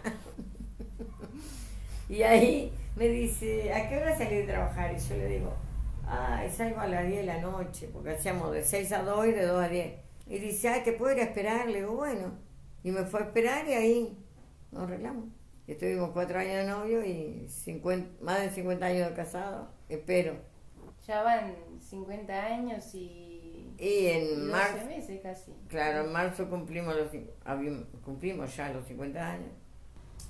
y 2.09 2.23
ahí 2.23 2.73
me 2.97 3.09
dice, 3.09 3.73
¿a 3.73 3.88
qué 3.88 3.99
hora 3.99 4.17
salí 4.17 4.37
de 4.37 4.45
trabajar? 4.45 4.95
Y 4.95 4.99
yo 4.99 5.17
le 5.17 5.27
digo, 5.29 5.53
ay, 6.07 6.51
salgo 6.51 6.81
a 6.81 6.87
las 6.87 7.07
10 7.07 7.21
de 7.21 7.27
la 7.27 7.41
noche, 7.41 7.88
porque 7.93 8.11
hacíamos 8.11 8.53
de 8.53 8.62
6 8.62 8.93
a 8.93 9.03
2 9.03 9.27
y 9.27 9.33
de 9.33 9.47
2 9.47 9.65
a 9.65 9.69
10. 9.69 9.93
Y 10.27 10.38
dice, 10.38 10.69
ay, 10.69 10.83
¿te 10.85 10.93
puedo 10.93 11.15
ir 11.15 11.21
a 11.21 11.25
esperar? 11.25 11.69
Le 11.69 11.81
digo, 11.81 11.97
bueno. 11.97 12.33
Y 12.85 12.91
me 12.91 13.05
fue 13.05 13.21
a 13.21 13.25
esperar 13.25 13.69
y 13.69 13.73
ahí 13.75 14.19
nos 14.71 14.85
arreglamos. 14.85 15.27
Estuvimos 15.67 16.11
cuatro 16.11 16.38
años 16.38 16.55
de 16.55 16.65
novio 16.65 17.05
y 17.05 17.47
50, 17.49 18.25
más 18.25 18.41
de 18.41 18.51
50 18.51 18.85
años 18.85 19.09
de 19.09 19.15
casado. 19.15 19.69
Espero. 19.88 20.35
Ya 21.07 21.23
van 21.23 21.55
50 21.81 22.45
años 22.45 22.95
y... 22.95 23.32
Y 23.83 24.07
en 24.07 24.49
marzo... 24.49 24.87
meses 24.87 25.21
casi. 25.23 25.53
Claro, 25.68 26.05
en 26.05 26.12
marzo 26.12 26.49
cumplimos, 26.49 26.95
los, 26.95 27.09
cumplimos 28.05 28.57
ya 28.57 28.73
los 28.73 28.87
50 28.87 29.31
años. 29.33 29.51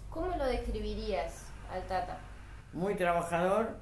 ¿Cómo 0.09 0.35
lo 0.37 0.47
describirías 0.47 1.47
al 1.71 1.83
Tata? 1.87 2.19
muy 2.73 2.95
trabajador, 2.95 3.77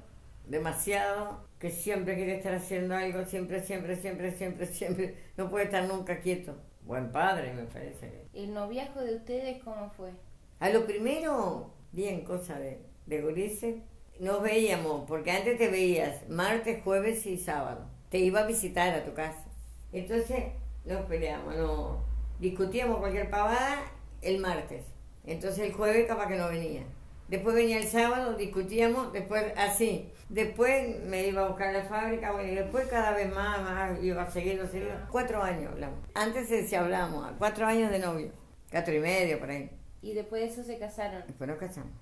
demasiado, 0.47 1.45
que 1.59 1.71
siempre 1.71 2.15
quiere 2.15 2.37
estar 2.37 2.53
haciendo 2.53 2.95
algo, 2.95 3.23
siempre, 3.25 3.61
siempre, 3.63 3.95
siempre, 3.95 4.31
siempre, 4.31 4.65
siempre, 4.67 5.15
no 5.37 5.49
puede 5.49 5.65
estar 5.65 5.85
nunca 5.85 6.19
quieto. 6.19 6.55
Buen 6.83 7.11
padre, 7.11 7.53
me 7.53 7.63
parece. 7.63 8.25
¿El 8.33 8.53
noviazgo 8.53 9.01
de 9.01 9.15
ustedes 9.15 9.63
cómo 9.63 9.89
fue? 9.91 10.11
A 10.59 10.69
lo 10.69 10.85
primero, 10.85 11.73
bien, 11.91 12.23
cosa 12.23 12.59
de, 12.59 12.81
de 13.05 13.21
gurises, 13.21 13.75
nos 14.19 14.41
veíamos, 14.41 15.05
porque 15.07 15.31
antes 15.31 15.57
te 15.57 15.69
veías 15.69 16.27
martes, 16.27 16.83
jueves 16.83 17.25
y 17.25 17.37
sábado. 17.37 17.87
Te 18.09 18.17
iba 18.17 18.41
a 18.41 18.47
visitar 18.47 18.93
a 18.93 19.05
tu 19.05 19.13
casa. 19.13 19.50
Entonces 19.91 20.45
nos 20.85 21.01
peleamos, 21.05 21.55
no 21.55 22.03
discutíamos 22.39 22.97
cualquier 22.97 23.29
pavada 23.29 23.83
el 24.21 24.39
martes. 24.39 24.83
Entonces 25.25 25.59
el 25.59 25.73
jueves 25.73 26.07
capaz 26.07 26.27
que 26.27 26.37
no 26.37 26.49
venía. 26.49 26.83
Después 27.27 27.55
venía 27.55 27.77
el 27.77 27.87
sábado, 27.87 28.33
discutíamos, 28.33 29.13
después 29.13 29.53
así. 29.55 30.11
Después 30.27 30.99
me 31.05 31.27
iba 31.27 31.45
a 31.45 31.47
buscar 31.47 31.73
la 31.73 31.83
fábrica, 31.83 32.31
bueno, 32.31 32.51
y 32.51 32.55
después 32.55 32.87
cada 32.87 33.13
vez 33.13 33.33
más, 33.33 33.61
más, 33.61 34.03
iba 34.03 34.29
seguido, 34.29 34.67
seguido. 34.67 34.91
Cuatro 35.09 35.41
años 35.41 35.71
hablamos. 35.71 35.99
Antes 36.13 36.47
se 36.47 36.75
hablábamos, 36.75 37.31
cuatro 37.37 37.65
años 37.65 37.91
de 37.91 37.99
novio, 37.99 38.31
cuatro 38.69 38.93
y 38.93 38.99
medio 38.99 39.39
por 39.39 39.49
ahí. 39.49 39.69
¿Y 40.01 40.13
después 40.13 40.41
de 40.41 40.47
eso 40.49 40.63
se 40.63 40.77
casaron? 40.77 41.23
Después 41.27 41.49
nos 41.49 41.59
casamos. 41.59 41.93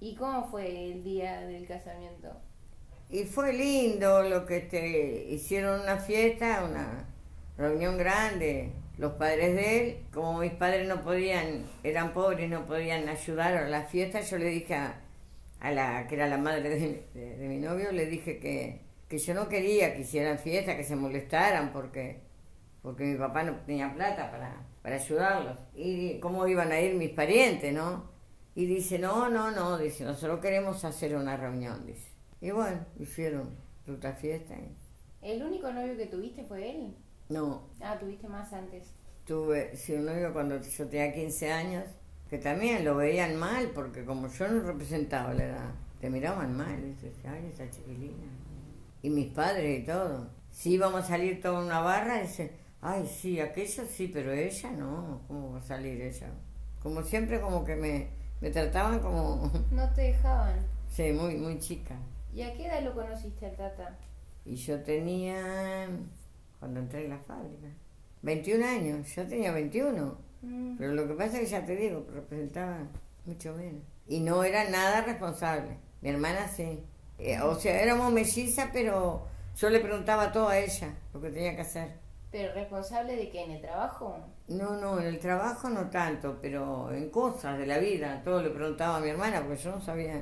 ¿Y 0.00 0.14
cómo 0.14 0.48
fue 0.48 0.92
el 0.92 1.02
día 1.02 1.40
del 1.40 1.66
casamiento? 1.66 2.30
Y 3.10 3.24
fue 3.24 3.52
lindo 3.52 4.22
lo 4.22 4.46
que 4.46 4.60
te 4.60 5.26
hicieron 5.28 5.80
una 5.80 5.96
fiesta, 5.96 6.64
una 6.64 7.08
reunión 7.58 7.98
grande 7.98 8.72
los 8.98 9.12
padres 9.12 9.54
de 9.54 9.80
él, 9.80 9.96
como 10.12 10.38
mis 10.40 10.52
padres 10.52 10.88
no 10.88 11.02
podían, 11.04 11.66
eran 11.84 12.12
pobres, 12.12 12.50
no 12.50 12.66
podían 12.66 13.08
ayudar 13.08 13.56
a 13.56 13.68
la 13.68 13.82
fiesta, 13.82 14.20
yo 14.20 14.38
le 14.38 14.46
dije 14.46 14.74
a, 14.74 15.00
la 15.70 16.06
que 16.08 16.16
era 16.16 16.26
la 16.26 16.38
madre 16.38 16.68
de, 17.14 17.48
mi 17.48 17.58
novio, 17.58 17.92
le 17.92 18.06
dije 18.06 18.38
que, 18.38 18.80
que, 19.08 19.18
yo 19.18 19.34
no 19.34 19.48
quería 19.48 19.94
que 19.94 20.00
hicieran 20.00 20.38
fiesta, 20.38 20.76
que 20.76 20.82
se 20.82 20.96
molestaran, 20.96 21.72
porque, 21.72 22.22
porque 22.82 23.04
mi 23.04 23.16
papá 23.16 23.44
no 23.44 23.54
tenía 23.66 23.94
plata 23.94 24.30
para, 24.32 24.66
para 24.82 24.96
ayudarlos. 24.96 25.56
Y 25.76 26.18
cómo 26.18 26.46
iban 26.48 26.72
a 26.72 26.80
ir 26.80 26.94
mis 26.96 27.10
parientes, 27.10 27.72
¿no? 27.72 28.10
Y 28.56 28.66
dice, 28.66 28.98
no, 28.98 29.28
no, 29.28 29.52
no, 29.52 29.78
dice, 29.78 30.04
nosotros 30.04 30.40
queremos 30.40 30.84
hacer 30.84 31.14
una 31.14 31.36
reunión, 31.36 31.86
dice. 31.86 32.10
Y 32.40 32.50
bueno, 32.50 32.84
hicieron 32.98 33.50
otra 33.88 34.12
fiesta. 34.14 34.56
¿El 35.22 35.42
único 35.42 35.72
novio 35.72 35.96
que 35.96 36.06
tuviste 36.06 36.42
fue 36.42 36.70
él? 36.70 36.94
No. 37.28 37.62
Ah, 37.80 37.96
tuviste 37.98 38.28
más 38.28 38.52
antes. 38.52 38.94
Tuve, 39.26 39.76
sí, 39.76 39.92
un 39.94 40.06
novio 40.06 40.32
cuando 40.32 40.60
yo 40.60 40.86
tenía 40.88 41.12
15 41.12 41.52
años, 41.52 41.84
que 42.30 42.38
también 42.38 42.84
lo 42.84 42.96
veían 42.96 43.36
mal, 43.36 43.70
porque 43.74 44.04
como 44.04 44.28
yo 44.28 44.48
no 44.48 44.62
representaba 44.62 45.34
la 45.34 45.44
edad, 45.44 45.70
te 46.00 46.08
miraban 46.08 46.56
mal, 46.56 46.82
dices, 46.82 47.12
ay, 47.26 47.50
esa 47.52 47.70
chiquilina. 47.70 48.26
Y 49.02 49.10
mis 49.10 49.30
padres 49.32 49.80
y 49.80 49.84
todo. 49.84 50.28
Si 50.50 50.72
íbamos 50.72 51.04
a 51.04 51.08
salir 51.08 51.42
toda 51.42 51.60
una 51.60 51.80
barra, 51.80 52.20
dice, 52.22 52.52
ay, 52.80 53.06
sí, 53.06 53.38
aquella 53.40 53.84
sí, 53.84 54.08
pero 54.08 54.32
ella 54.32 54.70
no, 54.70 55.20
¿cómo 55.28 55.52
va 55.52 55.58
a 55.58 55.62
salir 55.62 56.00
ella? 56.00 56.28
Como 56.82 57.02
siempre, 57.02 57.40
como 57.40 57.64
que 57.64 57.76
me, 57.76 58.08
me 58.40 58.50
trataban 58.50 59.00
como... 59.00 59.50
No 59.70 59.88
te 59.92 60.02
dejaban. 60.02 60.56
Sí, 60.88 61.12
muy, 61.12 61.36
muy 61.36 61.58
chica. 61.58 61.96
¿Y 62.34 62.42
a 62.42 62.54
qué 62.54 62.66
edad 62.66 62.82
lo 62.82 62.94
conociste 62.94 63.46
al 63.46 63.56
Tata? 63.56 63.96
Y 64.44 64.54
yo 64.54 64.80
tenía 64.82 65.88
cuando 66.58 66.80
entré 66.80 67.04
en 67.04 67.10
la 67.10 67.18
fábrica. 67.18 67.68
21 68.22 68.66
años, 68.66 69.14
yo 69.14 69.26
tenía 69.26 69.52
21. 69.52 70.18
Mm. 70.42 70.76
Pero 70.78 70.92
lo 70.94 71.06
que 71.06 71.14
pasa 71.14 71.38
es 71.38 71.40
que 71.40 71.46
ya 71.46 71.64
te 71.64 71.76
digo, 71.76 72.06
representaba 72.12 72.78
mucho 73.24 73.54
menos. 73.54 73.82
Y 74.06 74.20
no 74.20 74.44
era 74.44 74.68
nada 74.70 75.02
responsable. 75.02 75.78
Mi 76.00 76.10
hermana 76.10 76.48
sí. 76.48 76.82
Eh, 77.18 77.40
o 77.40 77.54
sea, 77.54 77.82
éramos 77.82 78.12
mellizas, 78.12 78.70
pero 78.72 79.26
yo 79.56 79.70
le 79.70 79.80
preguntaba 79.80 80.32
todo 80.32 80.48
a 80.48 80.58
ella, 80.58 80.94
lo 81.12 81.20
que 81.20 81.30
tenía 81.30 81.54
que 81.54 81.62
hacer. 81.62 81.92
¿Pero 82.30 82.52
responsable 82.54 83.16
de 83.16 83.30
qué? 83.30 83.44
¿En 83.44 83.52
el 83.52 83.60
trabajo? 83.60 84.18
No, 84.48 84.76
no, 84.76 85.00
en 85.00 85.06
el 85.06 85.18
trabajo 85.18 85.68
no 85.70 85.88
tanto, 85.88 86.38
pero 86.40 86.92
en 86.92 87.10
cosas 87.10 87.58
de 87.58 87.66
la 87.66 87.78
vida. 87.78 88.22
Todo 88.22 88.42
le 88.42 88.50
preguntaba 88.50 88.98
a 88.98 89.00
mi 89.00 89.08
hermana 89.08 89.40
porque 89.40 89.62
yo 89.62 89.70
no 89.72 89.80
sabía. 89.80 90.20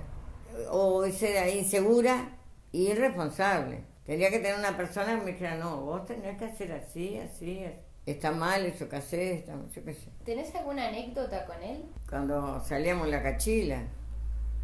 O 0.70 1.04
era 1.04 1.50
insegura 1.50 2.30
y 2.72 2.88
irresponsable. 2.88 3.84
Tenía 4.06 4.30
que 4.30 4.38
tener 4.38 4.58
una 4.58 4.76
persona 4.76 5.18
que 5.18 5.24
me 5.24 5.32
dijera, 5.32 5.56
no, 5.56 5.80
vos 5.82 6.06
tenés 6.06 6.38
que 6.38 6.44
hacer 6.44 6.72
así, 6.72 7.18
así, 7.18 7.64
Está 8.06 8.30
mal 8.30 8.64
eso 8.64 8.88
que 8.88 8.94
haces, 8.94 9.40
está, 9.40 9.54
yo 9.74 9.84
qué 9.84 9.92
sé. 9.92 10.08
¿Tenés 10.24 10.54
alguna 10.54 10.86
anécdota 10.86 11.44
con 11.44 11.60
él? 11.60 11.84
Cuando 12.08 12.60
salíamos 12.64 13.08
la 13.08 13.20
cachila, 13.20 13.82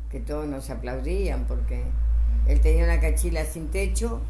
que 0.09 0.21
todos 0.21 0.47
nos 0.47 0.71
aplaudían 0.71 1.45
porque 1.49 1.83
él 2.47 2.61
tenía 2.61 2.85
una 2.85 3.01
cachila 3.01 3.45
sin 3.45 3.69
techo 3.73 4.21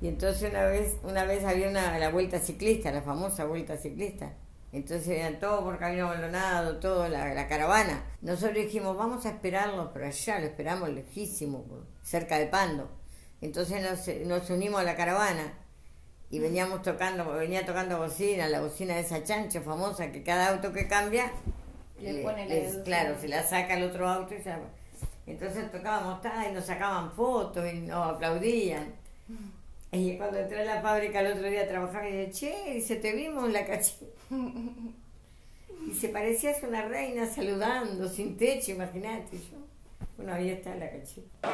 y 0.00 0.08
entonces 0.08 0.50
una 0.50 0.64
vez, 0.64 0.96
una 1.02 1.24
vez 1.24 1.44
había 1.44 1.68
una, 1.68 1.98
la 1.98 2.10
vuelta 2.10 2.38
ciclista, 2.38 2.90
la 2.92 3.02
famosa 3.02 3.44
vuelta 3.44 3.76
ciclista. 3.76 4.32
Entonces 4.70 5.08
eran 5.08 5.40
todos 5.40 5.64
por 5.64 5.78
camino 5.78 6.06
abandonado, 6.06 6.78
toda 6.78 7.08
la, 7.08 7.48
caravana. 7.48 8.04
Nosotros 8.20 8.54
dijimos, 8.54 8.96
vamos 8.96 9.26
a 9.26 9.30
esperarlo 9.30 9.92
pero 9.92 10.06
allá, 10.06 10.38
lo 10.38 10.46
esperamos 10.46 10.90
lejísimo, 10.90 11.64
cerca 12.02 12.38
de 12.38 12.46
Pando. 12.46 12.88
Entonces 13.40 13.82
nos, 13.82 14.26
nos 14.26 14.50
unimos 14.50 14.80
a 14.80 14.84
la 14.84 14.96
caravana 14.96 15.52
y 16.30 16.40
veníamos 16.40 16.82
tocando, 16.82 17.32
venía 17.32 17.64
tocando 17.64 17.98
bocina, 17.98 18.48
la 18.48 18.60
bocina 18.60 18.94
de 18.94 19.00
esa 19.00 19.22
chancha 19.24 19.60
famosa 19.60 20.12
que 20.12 20.22
cada 20.22 20.50
auto 20.50 20.72
que 20.72 20.86
cambia, 20.86 21.32
le, 22.00 22.22
pone 22.22 22.46
claro, 22.84 23.18
se 23.18 23.28
la 23.28 23.42
saca 23.42 23.74
el 23.74 23.84
otro 23.84 24.08
auto 24.08 24.34
y 24.34 24.42
se 24.42 24.52
Entonces 25.26 25.70
tocábamos 25.70 26.20
y 26.48 26.52
nos 26.52 26.66
sacaban 26.66 27.12
fotos 27.12 27.64
y 27.72 27.78
nos 27.80 28.14
aplaudían. 28.14 28.94
Y 29.90 30.16
cuando 30.18 30.38
entré 30.38 30.60
a 30.60 30.64
la 30.64 30.82
fábrica 30.82 31.20
el 31.20 31.32
otro 31.32 31.48
día 31.48 31.62
a 31.62 31.68
trabajar, 31.68 32.06
y 32.06 32.12
dije, 32.12 32.30
che, 32.30 32.74
dice, 32.74 32.96
te 32.96 33.12
vimos 33.14 33.44
en 33.46 33.52
la 33.54 33.66
cachita. 33.66 34.06
Y 35.86 35.94
se 35.94 36.08
parecía 36.08 36.50
a 36.50 36.66
una 36.66 36.86
reina 36.86 37.24
saludando, 37.24 38.08
sin 38.08 38.36
techo, 38.36 38.72
imagínate. 38.72 39.38
Yo, 39.38 39.57
bueno, 40.18 40.34
ahí 40.34 40.50
está 40.50 40.74
la 40.74 40.90
cachita. 40.90 41.48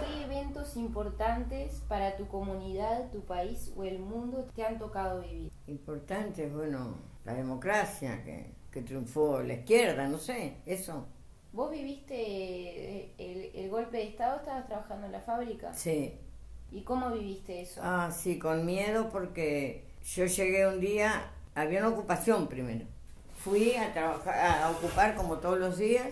¿Qué 0.00 0.22
eventos 0.22 0.76
importantes 0.76 1.82
para 1.88 2.16
tu 2.16 2.28
comunidad, 2.28 3.10
tu 3.10 3.22
país 3.22 3.72
o 3.76 3.82
el 3.82 3.98
mundo 3.98 4.46
te 4.54 4.64
han 4.64 4.78
tocado 4.78 5.22
vivir? 5.22 5.50
Importantes, 5.66 6.54
bueno, 6.54 6.98
la 7.24 7.34
democracia 7.34 8.22
que, 8.22 8.54
que 8.70 8.82
triunfó 8.82 9.42
la 9.42 9.54
izquierda, 9.54 10.06
no 10.06 10.18
sé, 10.18 10.58
eso. 10.66 11.08
¿Vos 11.52 11.72
viviste 11.72 12.14
eh, 12.14 13.14
el, 13.18 13.60
el, 13.60 13.70
golpe 13.70 13.96
de 13.96 14.04
Estado? 14.04 14.36
¿Estabas 14.36 14.66
trabajando 14.66 15.06
en 15.06 15.12
la 15.12 15.20
fábrica? 15.20 15.72
Sí. 15.72 16.20
¿Y 16.70 16.82
cómo 16.82 17.10
viviste 17.10 17.60
eso? 17.62 17.80
Ah, 17.82 18.10
sí, 18.10 18.38
con 18.38 18.66
miedo 18.66 19.08
porque 19.10 19.84
yo 20.04 20.26
llegué 20.26 20.66
un 20.66 20.80
día, 20.80 21.30
había 21.54 21.80
una 21.80 21.88
ocupación 21.88 22.48
primero. 22.48 22.86
Fui 23.36 23.74
a 23.74 23.92
trabajar, 23.92 24.62
a 24.62 24.70
ocupar 24.70 25.14
como 25.14 25.38
todos 25.38 25.58
los 25.58 25.78
días 25.78 26.08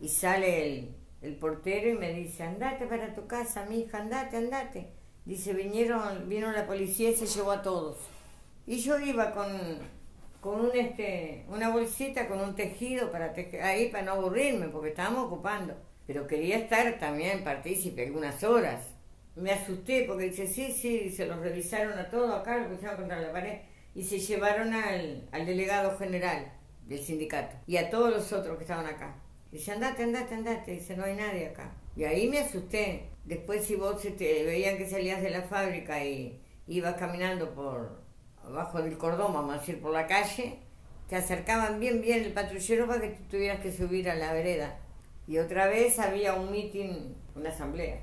y 0.00 0.08
sale 0.08 0.88
el, 1.22 1.36
portero 1.36 1.90
y 1.90 1.94
me 1.94 2.12
dice, 2.12 2.42
andate 2.44 2.86
para 2.86 3.14
tu 3.14 3.26
casa, 3.26 3.66
mi 3.66 3.80
hija, 3.80 3.98
andate, 3.98 4.36
andate. 4.36 4.92
Dice, 5.24 5.52
vinieron, 5.52 6.28
vino 6.28 6.50
la 6.50 6.66
policía 6.66 7.10
y 7.10 7.16
se 7.16 7.26
llevó 7.26 7.50
a 7.52 7.62
todos. 7.62 7.98
Y 8.66 8.78
yo 8.78 8.98
iba 8.98 9.32
con, 9.32 9.48
con 10.40 10.60
un 10.60 10.70
este, 10.74 11.44
una 11.48 11.68
bolsita 11.70 12.26
con 12.28 12.40
un 12.40 12.54
tejido 12.54 13.10
para 13.10 13.34
ahí 13.62 13.90
para 13.90 14.04
no 14.04 14.12
aburrirme, 14.12 14.68
porque 14.68 14.90
estábamos 14.90 15.26
ocupando. 15.26 15.74
Pero 16.06 16.26
quería 16.26 16.56
estar 16.56 16.98
también 16.98 17.44
partícipe 17.44 18.06
algunas 18.06 18.42
horas. 18.42 18.80
Me 19.40 19.52
asusté 19.52 20.04
porque 20.06 20.24
dice, 20.24 20.46
sí, 20.46 20.72
sí, 20.72 21.10
se 21.10 21.26
los 21.26 21.40
revisaron 21.40 21.98
a 21.98 22.10
todos 22.10 22.32
acá, 22.32 22.58
lo 22.58 22.68
pusieron 22.70 22.96
contra 22.96 23.20
la 23.20 23.32
pared 23.32 23.60
y 23.94 24.02
se 24.02 24.18
llevaron 24.18 24.72
al, 24.72 25.28
al 25.32 25.46
delegado 25.46 25.96
general 25.98 26.52
del 26.86 27.00
sindicato 27.00 27.56
y 27.66 27.76
a 27.76 27.90
todos 27.90 28.10
los 28.10 28.32
otros 28.32 28.56
que 28.56 28.64
estaban 28.64 28.86
acá. 28.86 29.16
Dice, 29.50 29.72
andate, 29.72 30.04
andate, 30.04 30.34
andate. 30.34 30.72
Dice, 30.72 30.96
no 30.96 31.04
hay 31.04 31.16
nadie 31.16 31.48
acá. 31.48 31.72
Y 31.96 32.04
ahí 32.04 32.28
me 32.28 32.38
asusté. 32.38 33.08
Después 33.24 33.64
si 33.64 33.74
vos 33.74 34.00
te 34.00 34.08
este, 34.08 34.44
veían 34.44 34.76
que 34.76 34.88
salías 34.88 35.22
de 35.22 35.30
la 35.30 35.42
fábrica 35.42 36.04
y 36.04 36.40
ibas 36.66 36.94
caminando 36.94 37.50
por, 37.54 38.00
abajo 38.44 38.80
del 38.82 38.96
cordón, 38.96 39.32
vamos 39.32 39.54
a 39.54 39.58
decir, 39.58 39.80
por 39.80 39.92
la 39.92 40.06
calle, 40.06 40.58
te 41.08 41.16
acercaban 41.16 41.80
bien, 41.80 42.00
bien 42.00 42.24
el 42.24 42.32
patrullero 42.32 42.86
para 42.86 43.00
que 43.00 43.08
tuvieras 43.28 43.60
que 43.60 43.72
subir 43.72 44.08
a 44.08 44.14
la 44.14 44.32
vereda. 44.32 44.78
Y 45.26 45.38
otra 45.38 45.66
vez 45.66 45.98
había 45.98 46.34
un 46.34 46.50
meeting, 46.50 47.14
una 47.34 47.50
asamblea, 47.50 48.00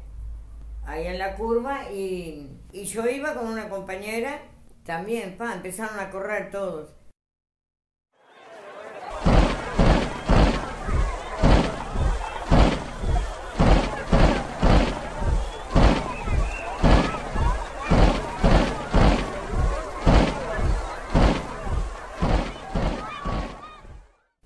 ahí 0.88 1.06
en 1.06 1.20
la 1.20 1.36
curva, 1.36 1.92
y, 1.92 2.50
y 2.72 2.86
yo 2.86 3.08
iba 3.08 3.34
con 3.36 3.48
una 3.48 3.70
compañera, 3.70 4.42
también, 4.86 5.38
pa, 5.38 5.54
empezaron 5.54 6.00
a 6.00 6.10
correr 6.10 6.50
todos. 6.50 6.96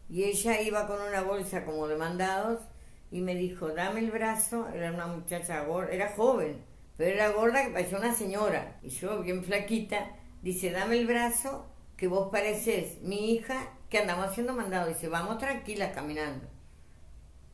Y 0.10 0.26
ella 0.26 0.60
iba 0.62 0.88
con 0.88 1.02
una 1.02 1.22
bolsa 1.22 1.64
como 1.64 1.88
de 1.88 1.96
mandados 1.96 2.60
y 3.12 3.21
me 3.21 3.36
dijo, 3.36 3.69
dame 3.69 4.00
el 4.00 4.12
brazo, 4.12 4.67
era 4.74 4.91
una 4.91 5.06
muchacha 5.08 5.63
gorda, 5.65 5.91
era 5.91 6.13
joven, 6.15 6.63
pero 6.97 7.12
era 7.12 7.30
gorda 7.30 7.65
que 7.65 7.71
parecía 7.71 7.97
una 7.97 8.13
señora. 8.13 8.80
Y 8.82 8.89
yo, 8.89 9.21
bien 9.21 9.43
flaquita, 9.43 10.12
dice, 10.41 10.71
dame 10.71 10.97
el 10.97 11.06
brazo, 11.06 11.67
que 11.97 12.08
vos 12.08 12.30
pareces 12.32 13.02
mi 13.02 13.34
hija, 13.34 13.69
que 13.89 14.00
andamos 14.00 14.28
haciendo 14.28 14.54
mandados. 14.54 14.89
Dice, 14.89 15.08
vamos 15.08 15.38
tranquilas 15.38 15.93
caminando. 15.93 16.47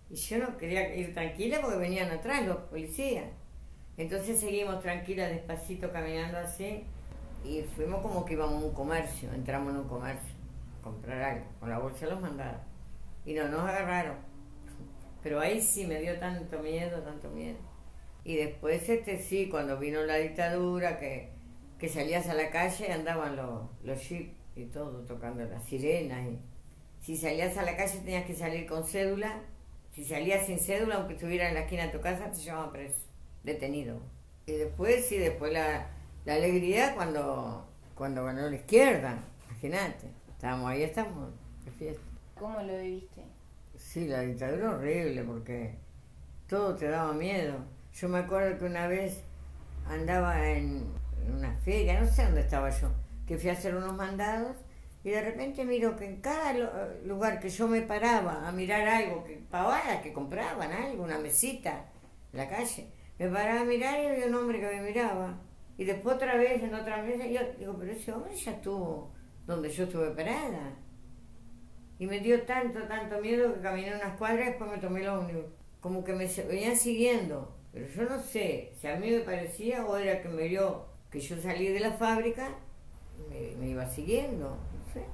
Y 0.09 0.15
yo 0.15 0.37
no 0.37 0.57
quería 0.57 0.95
ir 0.95 1.13
tranquila 1.13 1.59
porque 1.61 1.77
venían 1.77 2.11
atrás 2.11 2.45
los 2.45 2.57
policías. 2.57 3.25
Entonces 3.97 4.39
seguimos 4.39 4.81
tranquilas, 4.81 5.31
despacito, 5.31 5.91
caminando 5.91 6.37
así. 6.37 6.85
Y 7.43 7.63
fuimos 7.75 8.01
como 8.01 8.23
que 8.23 8.33
íbamos 8.33 8.63
a 8.63 8.65
un 8.67 8.73
comercio, 8.73 9.33
entramos 9.33 9.73
en 9.73 9.79
un 9.79 9.87
comercio 9.87 10.37
comprar 10.87 11.21
algo, 11.21 11.45
con 11.59 11.69
la 11.69 11.79
bolsa 11.79 12.05
los 12.05 12.21
mandaron. 12.21 12.61
Y 13.25 13.33
no 13.33 13.47
nos 13.49 13.61
agarraron. 13.61 14.15
Pero 15.23 15.39
ahí 15.39 15.61
sí 15.61 15.85
me 15.85 15.99
dio 15.99 16.17
tanto 16.19 16.59
miedo, 16.59 17.01
tanto 17.01 17.29
miedo. 17.29 17.57
Y 18.23 18.35
después, 18.35 18.87
este 18.89 19.19
sí, 19.19 19.47
cuando 19.49 19.79
vino 19.79 20.03
la 20.03 20.15
dictadura, 20.15 20.99
que, 20.99 21.29
que 21.79 21.89
salías 21.89 22.27
a 22.27 22.33
la 22.33 22.49
calle, 22.49 22.91
andaban 22.91 23.35
los, 23.35 23.69
los 23.83 24.01
jeeps 24.01 24.33
y 24.55 24.65
todo, 24.65 25.05
tocando 25.05 25.43
las 25.45 25.63
sirenas. 25.63 26.27
Y 26.27 26.39
si 27.01 27.15
salías 27.15 27.57
a 27.57 27.63
la 27.63 27.77
calle 27.77 27.99
tenías 27.99 28.25
que 28.25 28.35
salir 28.35 28.67
con 28.67 28.83
cédula. 28.83 29.41
Si 29.93 30.03
salías 30.03 30.45
sin 30.45 30.59
cédula, 30.59 30.95
aunque 30.95 31.13
estuviera 31.13 31.47
en 31.47 31.55
la 31.55 31.61
esquina 31.61 31.85
de 31.85 31.89
tu 31.89 32.01
casa, 32.01 32.31
te 32.31 32.37
llevaban 32.37 32.71
preso, 32.71 32.99
detenido. 33.43 33.99
Y 34.45 34.51
después, 34.51 35.05
sí, 35.05 35.17
después 35.17 35.51
la, 35.51 35.87
la 36.25 36.35
alegría 36.35 36.93
cuando, 36.95 37.65
cuando 37.95 38.23
ganó 38.23 38.49
la 38.49 38.55
izquierda, 38.55 39.17
imagínate. 39.49 40.07
Estábamos 40.29 40.69
ahí, 40.69 40.83
estamos 40.83 41.31
de 41.65 41.71
fiesta. 41.71 42.03
¿Cómo 42.37 42.61
lo 42.61 42.77
viviste? 42.77 43.23
Sí, 43.87 44.05
la 44.05 44.19
dictadura 44.19 44.71
horrible 44.71 45.23
porque 45.23 45.75
todo 46.49 46.75
te 46.75 46.89
daba 46.89 47.13
miedo. 47.13 47.55
Yo 47.93 48.09
me 48.09 48.17
acuerdo 48.17 48.59
que 48.59 48.65
una 48.65 48.85
vez 48.85 49.23
andaba 49.87 50.45
en 50.49 50.83
una 51.33 51.53
feria, 51.59 52.01
no 52.01 52.05
sé 52.05 52.25
dónde 52.25 52.41
estaba 52.41 52.69
yo, 52.69 52.91
que 53.25 53.37
fui 53.37 53.49
a 53.49 53.53
hacer 53.53 53.73
unos 53.73 53.95
mandados 53.95 54.57
y 55.05 55.11
de 55.11 55.21
repente 55.21 55.63
miro 55.63 55.95
que 55.95 56.03
en 56.03 56.19
cada 56.19 56.53
lugar 57.05 57.39
que 57.39 57.47
yo 57.49 57.69
me 57.69 57.81
paraba 57.81 58.45
a 58.45 58.51
mirar 58.51 58.85
algo, 58.85 59.23
que 59.23 59.37
pavadas 59.49 60.01
que 60.01 60.11
compraban 60.11 60.69
algo, 60.69 61.05
una 61.05 61.17
mesita 61.17 61.85
en 62.33 62.39
la 62.39 62.49
calle, 62.49 62.91
me 63.17 63.29
paraba 63.29 63.61
a 63.61 63.63
mirar 63.63 64.03
y 64.03 64.07
había 64.07 64.25
un 64.25 64.35
hombre 64.35 64.59
que 64.59 64.67
me 64.67 64.81
miraba. 64.81 65.39
Y 65.77 65.85
después 65.85 66.17
otra 66.17 66.35
vez 66.35 66.61
en 66.61 66.75
otra 66.75 67.01
mesa, 67.03 67.25
yo 67.25 67.39
digo, 67.57 67.77
pero 67.79 67.93
ese 67.93 68.11
hombre 68.11 68.35
ya 68.35 68.51
estuvo 68.51 69.13
donde 69.45 69.69
yo 69.69 69.85
estuve 69.85 70.11
parada. 70.11 70.75
Y 71.99 72.05
me 72.05 72.19
dio 72.19 72.43
tanto, 72.43 72.83
tanto 72.83 73.19
miedo 73.19 73.53
que 73.53 73.61
caminé 73.61 73.95
unas 73.95 74.17
cuadras 74.17 74.41
y 74.41 74.49
después 74.49 74.69
me 74.71 74.77
tomé 74.77 75.01
el 75.01 75.09
ómnibus. 75.09 75.45
Como 75.81 76.03
que 76.03 76.13
me 76.13 76.27
venían 76.27 76.75
siguiendo. 76.75 77.55
Pero 77.73 77.87
yo 77.87 78.03
no 78.03 78.21
sé 78.21 78.73
si 78.79 78.87
a 78.87 78.95
mí 78.95 79.11
me 79.11 79.19
parecía 79.19 79.85
o 79.85 79.97
era 79.97 80.21
que 80.21 80.29
me 80.29 80.47
vio 80.47 80.85
que 81.11 81.19
yo 81.19 81.39
salí 81.41 81.67
de 81.69 81.79
la 81.79 81.91
fábrica, 81.91 82.49
me, 83.29 83.55
me 83.57 83.69
iba 83.69 83.87
siguiendo, 83.87 84.49
no 84.49 84.93
sé. 84.93 85.05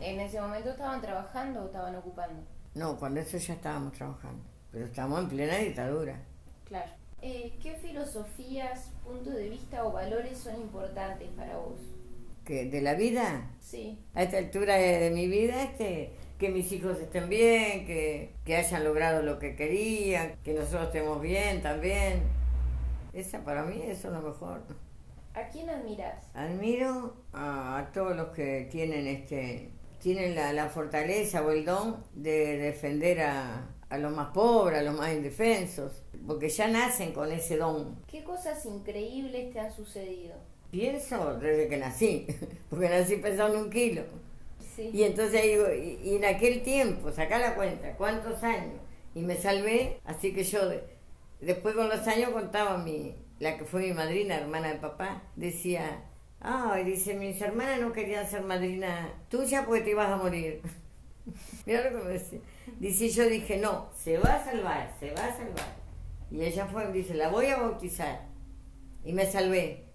¿En 0.00 0.20
ese 0.20 0.40
momento 0.40 0.70
estaban 0.70 1.00
trabajando 1.00 1.62
o 1.62 1.66
estaban 1.66 1.94
ocupando? 1.96 2.42
No, 2.74 2.98
cuando 2.98 3.20
eso 3.20 3.38
ya 3.38 3.54
estábamos 3.54 3.92
trabajando, 3.92 4.42
pero 4.72 4.86
estamos 4.86 5.20
en 5.20 5.28
plena 5.28 5.56
dictadura. 5.56 6.20
Claro. 6.64 6.90
Eh, 7.22 7.56
¿Qué 7.62 7.72
filosofías, 7.76 8.90
puntos 9.02 9.34
de 9.34 9.48
vista 9.48 9.84
o 9.84 9.92
valores 9.92 10.36
son 10.36 10.56
importantes 10.60 11.28
para 11.30 11.56
vos? 11.56 11.80
¿Que 12.44 12.66
¿De 12.66 12.80
la 12.82 12.94
vida? 12.94 13.50
Sí. 13.60 13.98
A 14.14 14.22
esta 14.22 14.38
altura 14.38 14.76
de, 14.76 15.10
mi 15.10 15.28
vida, 15.28 15.62
este, 15.62 16.12
que 16.38 16.50
mis 16.50 16.70
hijos 16.72 17.00
estén 17.00 17.28
bien, 17.28 17.86
que, 17.86 18.34
que 18.44 18.56
hayan 18.56 18.84
logrado 18.84 19.22
lo 19.22 19.38
que 19.38 19.56
querían, 19.56 20.36
que 20.44 20.52
nosotros 20.52 20.86
estemos 20.86 21.20
bien 21.22 21.62
también. 21.62 22.22
Esa 23.14 23.44
para 23.44 23.62
mí 23.62 23.80
eso 23.86 24.08
es 24.08 24.14
lo 24.14 24.20
mejor. 24.20 24.62
¿A 25.34 25.48
quién 25.48 25.70
admiras? 25.70 26.26
Admiro 26.34 27.14
a, 27.32 27.90
todos 27.92 28.14
los 28.16 28.28
que 28.28 28.68
tienen 28.70 29.06
este 29.06 29.70
tienen 30.00 30.34
la, 30.34 30.52
la, 30.52 30.68
fortaleza 30.68 31.42
o 31.42 31.50
el 31.50 31.64
don 31.64 32.04
de 32.12 32.58
defender 32.58 33.22
a, 33.22 33.70
a 33.88 33.98
los 33.98 34.12
más 34.12 34.28
pobres, 34.34 34.80
a 34.80 34.82
los 34.82 34.94
más 34.94 35.14
indefensos, 35.14 36.02
porque 36.26 36.50
ya 36.50 36.68
nacen 36.68 37.12
con 37.12 37.32
ese 37.32 37.56
don. 37.56 38.02
¿Qué 38.06 38.22
cosas 38.22 38.66
increíbles 38.66 39.52
te 39.52 39.60
han 39.60 39.72
sucedido? 39.72 40.34
Pienso 40.74 41.38
desde 41.38 41.68
que 41.68 41.76
nací, 41.76 42.26
porque 42.68 42.88
nací 42.88 43.16
pesando 43.16 43.60
un 43.60 43.70
kilo. 43.70 44.02
Sí. 44.74 44.90
Y 44.92 45.04
entonces 45.04 45.40
digo, 45.40 45.66
y, 45.72 46.16
en 46.16 46.24
aquel 46.24 46.64
tiempo, 46.64 47.12
saca 47.12 47.38
la 47.38 47.54
cuenta, 47.54 47.92
¿cuántos 47.92 48.42
años? 48.42 48.80
Y 49.14 49.20
me 49.20 49.36
salvé, 49.36 50.00
así 50.04 50.34
que 50.34 50.42
yo 50.42 50.62
después 51.40 51.76
con 51.76 51.88
los 51.88 52.04
años 52.08 52.30
contaba 52.30 52.78
mi, 52.78 53.14
la 53.38 53.56
que 53.56 53.64
fue 53.64 53.82
mi 53.82 53.92
madrina, 53.92 54.36
hermana 54.36 54.72
de 54.72 54.80
papá, 54.80 55.22
decía, 55.36 56.02
ay, 56.40 56.82
dice, 56.82 57.14
mis 57.14 57.40
hermanas 57.40 57.80
no 57.80 57.92
querían 57.92 58.28
ser 58.28 58.42
madrina 58.42 59.14
tuya 59.28 59.64
porque 59.64 59.82
te 59.82 59.90
ibas 59.90 60.10
a 60.10 60.16
morir. 60.16 60.60
Mira 61.66 61.88
lo 61.88 62.00
que 62.00 62.04
me 62.04 62.12
decía. 62.14 62.40
Dice, 62.80 63.10
yo 63.10 63.28
dije, 63.28 63.58
no, 63.58 63.90
se 63.94 64.18
va 64.18 64.34
a 64.34 64.44
salvar, 64.44 64.92
se 64.98 65.12
va 65.12 65.24
a 65.24 65.36
salvar. 65.36 65.76
Y 66.32 66.42
ella 66.42 66.66
fue, 66.66 66.90
dice, 66.90 67.14
la 67.14 67.28
voy 67.28 67.46
a 67.46 67.58
bautizar. 67.58 68.26
Y 69.04 69.12
me 69.12 69.24
salvé. 69.24 69.93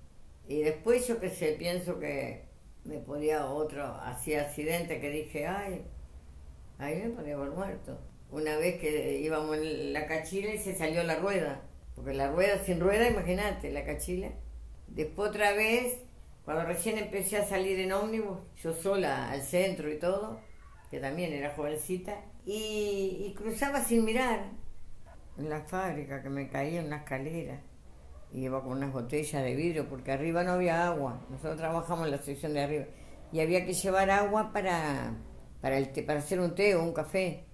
Y 0.49 0.63
después 0.63 1.07
yo 1.07 1.19
que 1.19 1.29
sé, 1.29 1.55
pienso 1.59 1.99
que 1.99 2.43
me 2.83 2.97
podía 2.97 3.45
otro, 3.45 3.85
hacía 3.85 4.41
accidente 4.41 4.99
que 4.99 5.11
dije, 5.11 5.45
ay, 5.45 5.85
ahí 6.79 7.03
me 7.03 7.09
podía 7.11 7.35
haber 7.35 7.51
muerto. 7.51 7.99
Una 8.31 8.57
vez 8.57 8.81
que 8.81 9.19
íbamos 9.19 9.57
en 9.57 9.93
la 9.93 10.07
cachila 10.07 10.51
y 10.51 10.57
se 10.57 10.75
salió 10.75 11.03
la 11.03 11.17
rueda. 11.17 11.61
Porque 11.93 12.15
la 12.15 12.31
rueda 12.31 12.57
sin 12.63 12.79
rueda, 12.79 13.07
imagínate, 13.07 13.71
la 13.71 13.85
cachila. 13.85 14.31
Después 14.87 15.29
otra 15.29 15.53
vez, 15.53 15.99
cuando 16.43 16.65
recién 16.65 16.97
empecé 16.97 17.37
a 17.37 17.45
salir 17.45 17.79
en 17.79 17.91
ómnibus, 17.91 18.39
yo 18.63 18.73
sola 18.73 19.29
al 19.29 19.43
centro 19.43 19.91
y 19.91 19.99
todo, 19.99 20.39
que 20.89 20.99
también 20.99 21.31
era 21.31 21.53
jovencita, 21.53 22.25
y, 22.43 23.35
cruzaba 23.37 23.83
sin 23.83 24.03
mirar 24.03 24.49
en 25.37 25.47
la 25.47 25.61
fábrica, 25.61 26.23
que 26.23 26.29
me 26.29 26.49
caía 26.49 26.79
en 26.79 26.87
una 26.87 26.97
escalera. 26.97 27.61
Y 28.31 28.45
iba 28.45 28.61
con 28.61 28.73
unas 28.73 28.93
botellas 28.93 29.43
de 29.43 29.55
vidrio, 29.55 29.89
porque 29.89 30.11
arriba 30.11 30.43
no 30.43 30.53
había 30.53 30.87
agua. 30.87 31.19
Nosotros 31.29 31.57
trabajamos 31.57 32.05
en 32.05 32.11
la 32.11 32.17
sección 32.19 32.53
de 32.53 32.63
arriba. 32.63 32.85
Y 33.31 33.39
había 33.39 33.65
que 33.65 33.73
llevar 33.73 34.09
agua 34.09 34.51
para, 34.53 35.13
para, 35.61 35.77
el 35.77 35.89
para 36.05 36.19
hacer 36.19 36.39
un 36.39 36.55
té 36.55 36.75
o 36.75 36.83
un 36.83 36.93
café. 36.93 37.45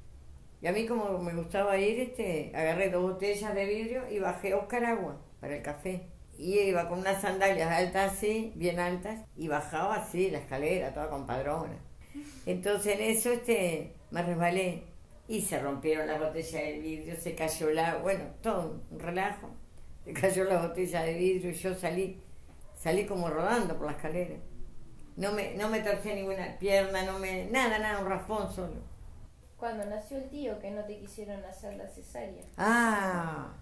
Y 0.61 0.67
a 0.67 0.71
mí 0.71 0.85
como 0.85 1.19
me 1.19 1.33
gustaba 1.33 1.77
ir, 1.77 1.99
este, 1.99 2.51
agarré 2.55 2.89
dos 2.89 3.03
botellas 3.03 3.53
de 3.53 3.65
vidrio 3.65 4.09
y 4.09 4.19
bajé 4.19 4.53
a 4.53 4.57
buscar 4.57 4.83
agua 4.85 5.21
para 5.39 5.55
el 5.55 5.61
café. 5.61 6.07
Y 6.37 6.59
iba 6.59 6.89
con 6.89 6.99
unas 6.99 7.21
sandalias 7.21 7.71
altas 7.71 8.13
así, 8.13 8.51
bien 8.55 8.79
altas, 8.79 9.21
y 9.37 9.47
bajaba 9.47 9.95
así 9.95 10.29
la 10.29 10.39
escalera, 10.39 10.93
toda 10.93 11.09
con 11.09 11.25
padrona. 11.25 11.77
Entonces 12.45 12.95
en 12.95 13.01
eso 13.01 13.31
este, 13.31 13.93
me 14.11 14.23
resbalé 14.23 14.83
y 15.27 15.41
se 15.41 15.59
rompieron 15.59 16.07
las 16.07 16.19
botellas 16.19 16.51
de 16.51 16.79
vidrio, 16.79 17.15
se 17.19 17.35
cayó 17.35 17.69
la, 17.71 17.97
bueno, 17.97 18.25
todo 18.41 18.81
un 18.91 18.99
relajo. 18.99 19.49
Se 20.05 20.13
cayó 20.13 20.43
la 20.43 20.61
botella 20.61 21.01
de 21.01 21.15
vidrio 21.15 21.49
y 21.49 21.55
yo 21.55 21.73
salí, 21.73 22.21
salí 22.75 23.07
como 23.07 23.27
rodando 23.27 23.75
por 23.75 23.87
la 23.87 23.93
escalera. 23.93 24.35
No 25.15 25.31
me, 25.31 25.55
no 25.55 25.67
me 25.67 25.79
torcí 25.79 26.13
ninguna 26.13 26.59
pierna, 26.59 27.03
no 27.03 27.17
me, 27.17 27.45
nada, 27.45 27.79
nada, 27.79 27.99
un 27.99 28.07
raspón 28.07 28.53
solo. 28.53 28.75
Cuando 29.57 29.83
nació 29.85 30.17
el 30.17 30.29
tío 30.29 30.59
que 30.59 30.69
no 30.69 30.83
te 30.83 30.99
quisieron 30.99 31.43
hacer 31.45 31.75
la 31.75 31.87
cesárea. 31.87 32.43
Ah. 32.57 33.53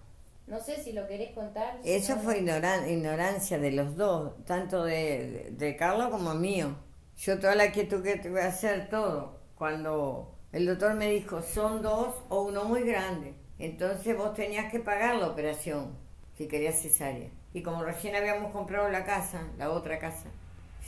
No 0.48 0.60
sé 0.60 0.84
si 0.84 0.92
lo 0.92 1.08
querés 1.08 1.32
contar. 1.32 1.80
Eso 1.86 2.18
fue 2.18 2.40
ignorancia 2.40 3.58
de 3.58 3.72
los 3.72 3.96
dos, 3.96 4.44
tanto 4.44 4.84
de, 4.84 5.52
de, 5.52 5.76
Carlos 5.78 6.10
como 6.10 6.34
mío. 6.34 6.76
Yo 7.16 7.40
toda 7.40 7.56
la 7.56 7.72
quietud 7.72 8.04
que 8.04 8.18
tuve 8.18 8.42
a 8.42 8.48
hacer 8.48 8.90
todo. 8.90 9.40
Cuando 9.56 10.36
el 10.52 10.66
doctor 10.66 10.96
me 10.96 11.10
dijo, 11.10 11.42
son 11.42 11.82
dos 11.82 12.16
o 12.28 12.42
uno 12.42 12.66
muy 12.66 12.82
grande. 12.82 13.34
Entonces 13.60 14.18
vos 14.18 14.34
tenías 14.34 14.70
que 14.70 14.80
pagar 14.80 15.16
la 15.16 15.28
operación 15.28 16.03
si 16.38 16.48
querías 16.48 16.82
cesárea. 16.82 17.30
Y 17.54 17.62
como 17.62 17.84
recién 17.84 18.16
habíamos 18.16 18.52
comprado 18.52 18.90
la 18.90 19.06
casa, 19.06 19.48
la 19.58 19.70
otra 19.72 20.00
casa, 20.00 20.30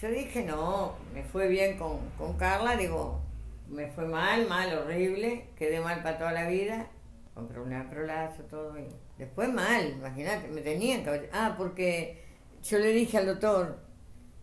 yo 0.01 0.09
dije, 0.09 0.43
no, 0.43 0.93
me 1.13 1.23
fue 1.23 1.47
bien 1.47 1.77
con, 1.77 1.99
con 2.17 2.37
Carla, 2.37 2.75
digo, 2.75 3.19
me 3.69 3.87
fue 3.87 4.05
mal, 4.05 4.47
mal, 4.47 4.77
horrible, 4.77 5.47
quedé 5.57 5.79
mal 5.79 6.03
para 6.03 6.17
toda 6.17 6.31
la 6.31 6.47
vida, 6.47 6.87
con 7.33 7.47
problemas 7.47 7.89
de 7.89 7.95
prolazo, 7.95 8.43
todo. 8.43 8.77
Y 8.77 8.87
después 9.17 9.49
mal, 9.49 9.91
imagínate, 9.91 10.47
me 10.49 10.61
tenían 10.61 11.03
que... 11.03 11.29
Ah, 11.31 11.55
porque 11.57 12.23
yo 12.63 12.79
le 12.79 12.87
dije 12.87 13.17
al 13.17 13.27
doctor 13.27 13.79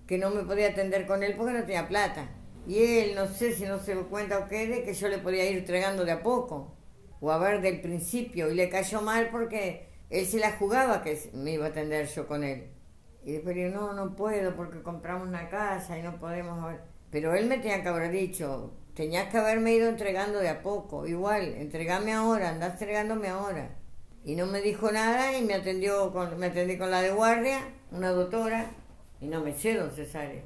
que 0.06 0.18
no 0.18 0.30
me 0.30 0.42
podía 0.42 0.68
atender 0.68 1.06
con 1.06 1.22
él 1.22 1.34
porque 1.36 1.52
no 1.52 1.64
tenía 1.64 1.88
plata. 1.88 2.28
Y 2.66 2.78
él, 2.78 3.14
no 3.14 3.26
sé 3.26 3.52
si 3.52 3.64
no 3.64 3.78
se 3.78 3.92
dio 3.92 4.08
cuenta 4.08 4.38
o 4.38 4.48
qué, 4.48 4.66
de 4.68 4.84
que 4.84 4.94
yo 4.94 5.08
le 5.08 5.18
podía 5.18 5.48
ir 5.50 5.58
entregando 5.58 6.04
de 6.04 6.12
a 6.12 6.22
poco, 6.22 6.74
o 7.20 7.30
a 7.30 7.38
ver 7.38 7.60
del 7.60 7.80
principio, 7.80 8.50
y 8.50 8.54
le 8.54 8.68
cayó 8.68 9.02
mal 9.02 9.28
porque 9.30 9.91
él 10.12 10.26
se 10.26 10.38
la 10.38 10.52
jugaba 10.52 11.02
que 11.02 11.18
me 11.32 11.52
iba 11.52 11.66
a 11.66 11.70
atender 11.70 12.06
yo 12.06 12.26
con 12.26 12.44
él. 12.44 12.68
Y 13.24 13.32
después 13.32 13.56
le 13.56 13.70
no, 13.70 13.92
no 13.92 14.14
puedo 14.14 14.54
porque 14.54 14.82
compramos 14.82 15.26
una 15.26 15.48
casa 15.48 15.98
y 15.98 16.02
no 16.02 16.18
podemos... 16.18 16.74
Pero 17.10 17.34
él 17.34 17.46
me 17.46 17.58
tenía 17.58 17.82
que 17.82 17.88
haber 17.88 18.10
dicho, 18.10 18.72
Tenías 18.94 19.30
que 19.30 19.38
haberme 19.38 19.72
ido 19.72 19.88
entregando 19.88 20.38
de 20.38 20.50
a 20.50 20.62
poco. 20.62 21.06
Igual, 21.06 21.54
entregame 21.54 22.12
ahora, 22.12 22.50
andás 22.50 22.72
entregándome 22.72 23.28
ahora. 23.28 23.70
Y 24.24 24.36
no 24.36 24.46
me 24.46 24.60
dijo 24.60 24.92
nada 24.92 25.36
y 25.36 25.42
me 25.42 25.54
atendió 25.54 26.12
con, 26.12 26.38
me 26.38 26.46
atendí 26.46 26.76
con 26.76 26.90
la 26.90 27.00
de 27.00 27.10
guardia, 27.10 27.60
una 27.90 28.10
doctora, 28.10 28.70
y 29.20 29.26
no 29.28 29.40
me 29.40 29.50
hicieron 29.50 29.90
cesárea. 29.90 30.42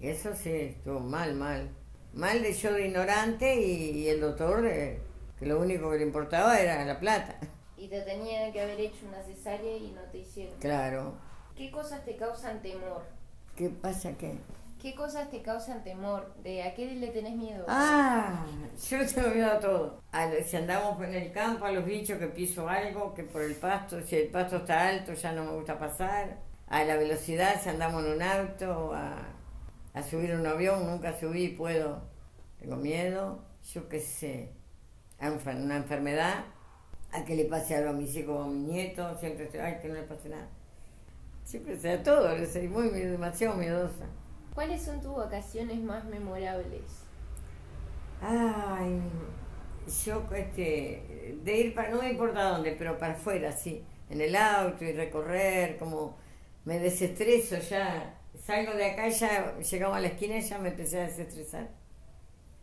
Eso 0.00 0.34
sí, 0.34 0.50
estuvo 0.50 1.00
mal, 1.00 1.34
mal. 1.34 1.68
Mal 2.14 2.42
de 2.42 2.54
yo 2.54 2.72
de 2.72 2.86
ignorante 2.86 3.60
y, 3.60 4.08
el 4.08 4.20
doctor 4.20 4.66
eh, 4.66 4.98
que 5.38 5.44
lo 5.44 5.60
único 5.60 5.90
que 5.90 5.98
le 5.98 6.04
importaba 6.04 6.58
era 6.58 6.82
la 6.84 6.98
plata. 6.98 7.38
Y 7.76 7.88
te 7.88 8.00
tenían 8.02 8.52
que 8.52 8.60
haber 8.60 8.80
hecho 8.80 9.06
una 9.06 9.22
cesárea 9.22 9.76
y 9.76 9.92
no 9.92 10.02
te 10.10 10.18
hicieron. 10.18 10.58
Claro. 10.58 11.14
¿Qué 11.54 11.70
cosas 11.70 12.04
te 12.04 12.16
causan 12.16 12.62
temor? 12.62 13.02
¿Qué 13.54 13.70
pasa 13.70 14.16
qué? 14.16 14.38
¿Qué 14.80 14.94
cosas 14.94 15.30
te 15.30 15.42
causan 15.42 15.82
temor? 15.82 16.34
¿De 16.42 16.62
a 16.62 16.74
qué 16.74 16.86
le 16.86 17.08
tenés 17.08 17.34
miedo? 17.34 17.64
Ah, 17.68 18.44
yo 18.88 19.06
tengo 19.06 19.28
miedo 19.28 19.50
a 19.50 19.58
todo. 19.58 20.02
A, 20.12 20.30
si 20.44 20.56
andamos 20.56 21.02
en 21.02 21.14
el 21.14 21.32
campo, 21.32 21.64
a 21.64 21.72
los 21.72 21.84
bichos 21.84 22.18
que 22.18 22.26
piso 22.28 22.68
algo, 22.68 23.14
que 23.14 23.24
por 23.24 23.42
el 23.42 23.54
pasto, 23.54 24.02
si 24.02 24.16
el 24.16 24.28
pasto 24.28 24.58
está 24.58 24.88
alto 24.88 25.14
ya 25.14 25.32
no 25.32 25.44
me 25.44 25.52
gusta 25.52 25.78
pasar. 25.78 26.38
A 26.68 26.84
la 26.84 26.96
velocidad, 26.96 27.60
si 27.62 27.68
andamos 27.68 28.04
en 28.04 28.12
un 28.12 28.22
auto, 28.22 28.92
a, 28.92 29.28
a 29.94 30.02
subir 30.02 30.34
un 30.34 30.46
avión, 30.46 30.86
nunca 30.86 31.18
subí, 31.18 31.48
puedo. 31.48 32.02
Tengo 32.58 32.76
miedo, 32.76 33.44
yo 33.72 33.88
qué 33.88 34.00
sé, 34.00 34.52
a 35.18 35.30
una 35.30 35.76
enfermedad, 35.76 36.44
a 37.12 37.24
que 37.24 37.34
le 37.34 37.44
pase 37.44 37.76
algo 37.76 37.90
a 37.90 37.92
mis 37.92 38.14
hijos 38.16 38.36
o 38.36 38.42
a 38.42 38.46
mis 38.46 38.68
nietos, 38.68 39.20
siempre 39.20 39.44
estoy, 39.44 39.60
ay, 39.60 39.78
que 39.80 39.88
no 39.88 39.94
le 39.94 40.02
pase 40.02 40.28
nada. 40.28 40.48
Siempre 41.44 41.78
sé 41.78 41.92
a 41.92 42.02
todo, 42.02 42.28
soy 42.46 42.68
muy, 42.68 42.88
demasiado 42.88 43.56
miedosa. 43.56 44.04
¿Cuáles 44.54 44.82
son 44.82 45.00
tus 45.00 45.14
vacaciones 45.14 45.78
más 45.80 46.04
memorables? 46.04 46.82
Ay, 48.20 49.00
yo 50.04 50.26
este, 50.34 51.36
de 51.44 51.56
ir 51.56 51.74
para, 51.74 51.90
no 51.90 52.02
me 52.02 52.10
importa 52.10 52.50
dónde, 52.50 52.72
pero 52.72 52.98
para 52.98 53.12
afuera, 53.12 53.52
sí, 53.52 53.84
en 54.10 54.20
el 54.20 54.34
auto 54.34 54.84
y 54.84 54.92
recorrer, 54.92 55.76
como 55.78 56.16
me 56.64 56.80
desestreso 56.80 57.58
ya, 57.58 58.18
salgo 58.44 58.72
de 58.74 58.86
acá 58.86 59.08
ya 59.08 59.56
llegamos 59.58 59.96
a 59.96 60.00
la 60.00 60.08
esquina 60.08 60.36
y 60.36 60.40
ya 60.40 60.58
me 60.58 60.70
empecé 60.70 61.00
a 61.00 61.04
desestresar. 61.04 61.68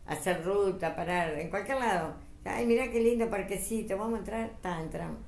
Hacer 0.06 0.44
ruta, 0.44 0.96
parar, 0.96 1.40
en 1.40 1.50
cualquier 1.50 1.80
lado. 1.80 2.16
Ay, 2.46 2.66
mira 2.66 2.92
qué 2.92 3.00
lindo 3.00 3.30
parquecito, 3.30 3.98
vamos 3.98 4.16
a 4.16 4.20
entrar, 4.20 4.46
está, 4.50 4.80
entramos. 4.82 5.20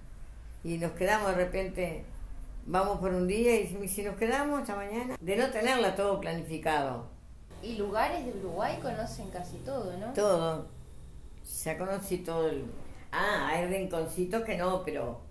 Y 0.64 0.78
nos 0.78 0.92
quedamos 0.94 1.30
de 1.30 1.36
repente 1.36 2.06
vamos 2.66 3.00
por 3.00 3.12
un 3.14 3.28
día 3.28 3.60
y 3.60 3.88
si 3.88 4.04
nos 4.04 4.16
quedamos 4.16 4.62
hasta 4.62 4.76
mañana, 4.76 5.16
de 5.20 5.36
no 5.36 5.50
tenerla 5.52 5.96
todo 5.96 6.20
planificado. 6.20 7.08
Y 7.62 7.78
lugares 7.78 8.26
de 8.26 8.32
Uruguay 8.40 8.80
conocen 8.82 9.30
casi 9.30 9.58
todo, 9.58 9.96
¿no? 9.98 10.14
Todo. 10.14 10.68
Ya 11.64 11.78
conocí 11.78 12.20
todo. 12.20 12.50
El... 12.50 12.66
Ah, 13.12 13.48
hay 13.50 13.68
rinconcitos 13.68 14.44
que 14.44 14.58
no, 14.58 14.84
pero 14.84 15.22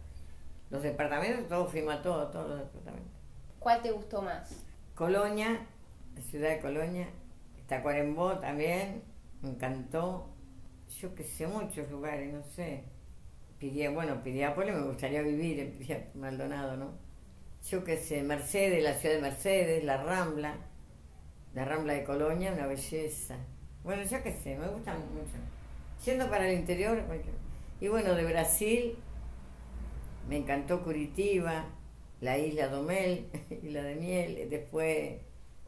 los 0.71 0.83
departamentos, 0.83 1.49
todos 1.49 1.71
fuimos 1.71 1.95
a 1.95 2.03
todos, 2.03 2.31
todos 2.31 2.49
los 2.49 2.59
departamentos. 2.59 3.13
¿Cuál 3.59 3.83
te 3.83 3.93
gustó 3.93 4.23
más? 4.23 4.65
Colonia, 4.95 5.67
la 6.15 6.23
ciudad 6.23 6.51
de 6.51 6.61
Colonia. 6.61 7.09
Tacuarembó 7.67 8.39
también, 8.39 9.03
me 9.43 9.51
encantó. 9.51 10.29
Yo 11.05 11.15
que 11.15 11.23
sé, 11.23 11.47
muchos 11.47 11.91
lugares, 11.91 12.33
no 12.33 12.43
sé. 12.43 12.83
Piría, 13.59 13.91
bueno, 13.91 14.23
Piriápolis 14.23 14.75
me 14.75 14.85
gustaría 14.85 15.21
vivir 15.21 15.61
en 15.61 15.73
Piriápolis, 15.73 16.15
Maldonado, 16.15 16.79
¿no? 16.79 16.93
Yo 17.69 17.85
que 17.85 17.99
sé, 17.99 18.23
Mercedes, 18.23 18.83
la 18.83 18.95
ciudad 18.95 19.17
de 19.17 19.21
Mercedes, 19.21 19.85
la 19.85 20.03
Rambla, 20.03 20.57
la 21.53 21.65
Rambla 21.67 21.93
de 21.93 22.05
Colonia, 22.05 22.55
una 22.55 22.67
belleza. 22.67 23.37
Bueno, 23.83 24.03
yo 24.03 24.23
qué 24.23 24.33
sé, 24.33 24.57
me 24.57 24.67
gusta 24.67 24.95
mucho. 24.95 25.37
Yendo 26.07 26.31
para 26.31 26.49
el 26.49 26.59
interior, 26.59 27.03
y 27.83 27.89
bueno, 27.89 28.15
de 28.15 28.25
Brasil, 28.25 28.97
me 30.27 30.39
encantó 30.39 30.83
Curitiba, 30.83 31.67
la 32.23 32.39
isla 32.39 32.69
Domel, 32.69 33.29
isla 33.63 33.83
de 33.83 33.95
Miel, 33.97 34.49
después 34.49 35.21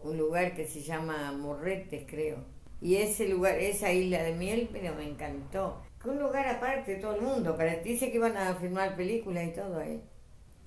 un 0.03 0.17
lugar 0.17 0.55
que 0.55 0.67
se 0.67 0.81
llama 0.81 1.31
Morretes, 1.33 2.05
creo. 2.07 2.56
Y 2.81 2.97
ese 2.97 3.29
lugar, 3.29 3.59
esa 3.59 3.93
isla 3.93 4.23
de 4.23 4.33
Miel, 4.33 4.69
pero 4.73 4.95
me 4.95 5.09
encantó. 5.09 5.83
Un 6.05 6.21
lugar 6.21 6.47
aparte 6.47 6.95
de 6.95 7.01
todo 7.01 7.17
el 7.17 7.23
mundo, 7.23 7.57
para 7.57 7.77
dice 7.77 8.11
que 8.11 8.19
iban 8.19 8.37
a 8.37 8.55
filmar 8.55 8.95
películas 8.95 9.49
y 9.49 9.53
todo 9.53 9.81
ahí. 9.81 10.01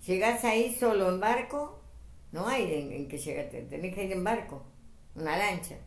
Llegás 0.05 0.43
ahí 0.43 0.73
solo 0.73 1.09
en 1.09 1.19
barco, 1.21 1.81
no 2.31 2.47
hay 2.47 2.73
en, 2.73 3.07
que 3.07 3.17
llegar, 3.17 3.49
tenés 3.49 3.95
que 3.95 4.03
ir 4.03 4.11
en 4.11 4.23
barco, 4.23 4.63
una 5.15 5.37
lancha. 5.37 5.77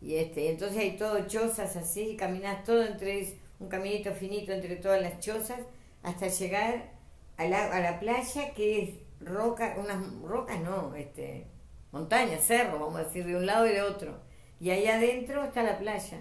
Y 0.00 0.16
este, 0.16 0.50
entonces 0.50 0.78
hay 0.78 0.96
todo 0.96 1.26
chozas 1.26 1.74
así, 1.76 2.16
caminas 2.16 2.64
todo 2.64 2.84
entre 2.84 3.38
un 3.58 3.68
caminito 3.68 4.12
finito 4.12 4.52
entre 4.52 4.76
todas 4.76 5.00
las 5.00 5.20
chozas 5.20 5.60
hasta 6.02 6.28
llegar 6.28 6.92
a 7.36 7.44
la, 7.46 7.72
a 7.72 7.80
la 7.80 7.98
playa 7.98 8.52
que 8.54 8.82
es 8.82 8.90
roca, 9.20 9.76
unas 9.78 9.98
rocas 10.22 10.60
no, 10.60 10.94
este, 10.94 11.46
montaña, 11.92 12.38
cerro, 12.38 12.78
vamos 12.78 13.00
a 13.00 13.04
decir, 13.04 13.24
de 13.24 13.36
un 13.36 13.46
lado 13.46 13.66
y 13.66 13.70
de 13.70 13.82
otro. 13.82 14.27
Y 14.60 14.70
ahí 14.70 14.86
adentro 14.86 15.44
está 15.44 15.62
la 15.62 15.78
playa. 15.78 16.18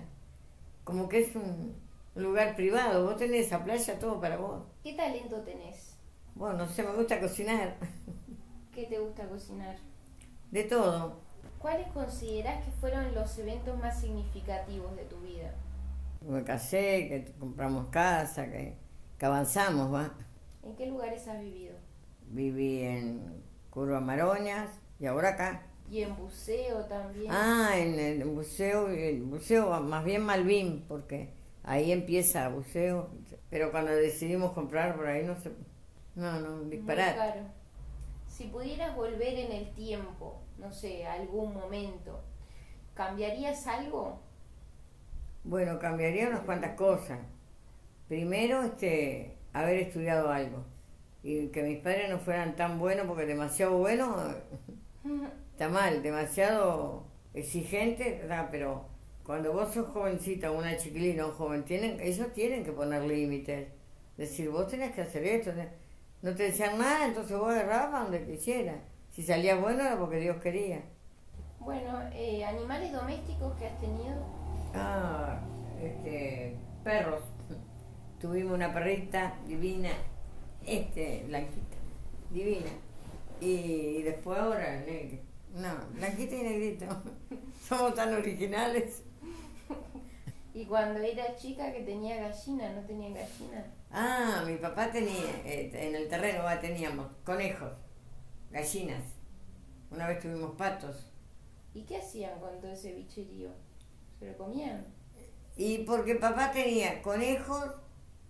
Como 0.84 1.10
que 1.10 1.19
es 1.21 1.36
un 1.36 1.76
lugar 2.15 2.56
privado. 2.56 3.06
Vos 3.06 3.17
tenés 3.17 3.47
esa 3.47 3.63
playa 3.63 4.00
todo 4.00 4.19
para 4.21 4.38
vos. 4.38 4.63
¿Qué 4.84 4.93
talento 4.93 5.41
tenés? 5.41 5.97
Bueno, 6.36 6.60
no 6.60 6.67
sé, 6.67 6.84
me 6.84 6.93
gusta 6.93 7.19
cocinar. 7.19 7.76
¿Qué 8.73 8.86
te 8.86 9.00
gusta 9.00 9.28
cocinar? 9.28 9.76
De 10.52 10.63
todo. 10.63 11.19
¿Cuáles 11.58 11.88
considerás 11.88 12.63
que 12.63 12.71
fueron 12.71 13.15
los 13.15 13.38
eventos 13.39 13.78
más 13.80 14.00
significativos 14.00 14.95
de 14.95 15.06
tu 15.06 15.19
vida? 15.21 15.52
Me 16.21 16.43
casé, 16.43 17.08
que 17.08 17.34
compramos 17.39 17.88
casa, 17.88 18.52
que, 18.52 18.78
que 19.17 19.26
avanzamos, 19.26 19.91
¿va? 19.91 20.13
¿En 20.63 20.76
qué 20.76 20.86
lugares 20.86 21.28
has 21.28 21.39
vivido? 21.39 21.76
Viví 22.28 22.84
en 22.84 23.43
Curva 23.71 24.00
Maroñas 24.00 24.69
y 25.00 25.08
ahora 25.08 25.30
acá. 25.30 25.63
¿Y 25.89 26.02
en 26.02 26.15
buceo 26.17 26.86
también? 26.86 27.32
Ah, 27.32 27.71
en 27.78 27.97
el 27.97 28.23
buceo, 28.26 28.89
el 28.89 29.23
buceo 29.23 29.80
más 29.82 30.04
bien 30.04 30.23
Malvin, 30.23 30.84
porque 30.88 31.30
ahí 31.63 31.91
empieza 31.91 32.50
buceo. 32.50 33.10
Pero 33.50 33.71
cuando 33.71 33.91
decidimos 33.91 34.52
comprar 34.54 34.95
por 34.95 35.08
ahí 35.08 35.23
no 35.23 35.36
se... 35.39 35.52
No, 36.15 36.39
no, 36.39 36.62
disparar. 36.63 37.13
Claro. 37.13 37.41
Si 38.28 38.45
pudieras 38.45 38.95
volver 38.95 39.39
en 39.39 39.52
el 39.52 39.73
tiempo, 39.73 40.41
no 40.58 40.71
sé, 40.71 41.06
algún 41.08 41.54
momento, 41.54 42.19
¿cambiarías 42.93 43.65
algo? 43.67 44.19
Bueno, 45.43 45.80
cambiaría 45.80 46.28
unas 46.28 46.41
cuantas 46.41 46.76
cosas. 46.76 47.19
Primero, 48.10 48.63
este, 48.63 49.38
haber 49.54 49.78
estudiado 49.78 50.30
algo. 50.30 50.65
Y 51.23 51.47
que 51.47 51.63
mis 51.63 51.80
padres 51.80 52.10
no 52.10 52.19
fueran 52.19 52.56
tan 52.56 52.78
buenos, 52.78 53.08
porque 53.08 53.26
demasiado 53.26 53.78
buenos 53.78 54.36
está 55.57 55.69
mal, 55.69 56.03
demasiado 56.03 57.03
exigente, 57.33 58.23
pero 58.51 58.85
cuando 59.23 59.53
vos 59.53 59.73
sos 59.73 59.87
jovencita, 59.87 60.51
una 60.51 60.77
chiquilina, 60.77 61.25
un 61.25 61.31
joven, 61.31 61.65
tienen, 61.65 61.99
ellos 61.99 62.31
tienen 62.31 62.63
que 62.63 62.71
poner 62.71 63.01
límites. 63.01 63.67
Decir, 64.17 64.51
vos 64.51 64.67
tenés 64.67 64.91
que 64.91 65.01
hacer 65.01 65.25
esto. 65.25 65.51
No 66.21 66.35
te 66.35 66.43
decían 66.43 66.77
nada, 66.77 67.07
entonces 67.07 67.35
vos 67.35 67.49
agarrabas 67.49 68.03
donde 68.03 68.23
quisieras. 68.23 68.75
Si 69.09 69.23
salía 69.23 69.55
bueno 69.55 69.81
era 69.81 69.97
porque 69.97 70.17
Dios 70.17 70.37
quería. 70.37 70.83
Bueno, 71.59 72.01
eh, 72.13 72.45
animales 72.45 72.91
domésticos 72.91 73.55
que 73.55 73.65
has 73.65 73.79
tenido. 73.79 74.15
Ah, 74.75 75.39
este, 75.81 76.55
perros. 76.83 77.23
Tuvimos 78.21 78.53
una 78.53 78.71
perrita 78.71 79.39
divina, 79.47 79.89
este, 80.63 81.23
blanquita, 81.27 81.77
divina. 82.29 82.69
Y, 83.41 84.03
después 84.03 84.37
ahora, 84.37 84.81
negro. 84.81 85.26
No, 85.57 85.75
blanquita 85.93 86.35
y 86.35 86.43
negrito. 86.43 86.85
Somos 87.67 87.95
tan 87.95 88.13
originales. 88.13 89.01
¿Y 90.53 90.65
cuando 90.65 90.99
era 90.99 91.35
chica 91.35 91.71
que 91.71 91.81
tenía 91.81 92.17
gallina, 92.17 92.73
no 92.73 92.81
tenía 92.81 93.09
gallina? 93.09 93.65
Ah, 93.91 94.43
mi 94.45 94.57
papá 94.57 94.91
tenía, 94.91 95.41
eh, 95.45 95.71
en 95.73 95.95
el 95.95 96.07
terreno 96.07 96.43
teníamos 96.61 97.07
conejos, 97.23 97.71
gallinas. 98.51 99.03
Una 99.89 100.07
vez 100.07 100.19
tuvimos 100.19 100.55
patos. 100.55 101.11
¿Y 101.73 101.83
qué 101.83 101.97
hacían 101.97 102.39
con 102.39 102.59
todo 102.59 102.71
ese 102.71 102.93
bicherío? 102.93 103.49
¿Se 104.19 104.27
lo 104.27 104.37
comían? 104.37 104.85
Y 105.55 105.79
porque 105.79 106.15
papá 106.15 106.51
tenía 106.51 107.01
conejos, 107.01 107.71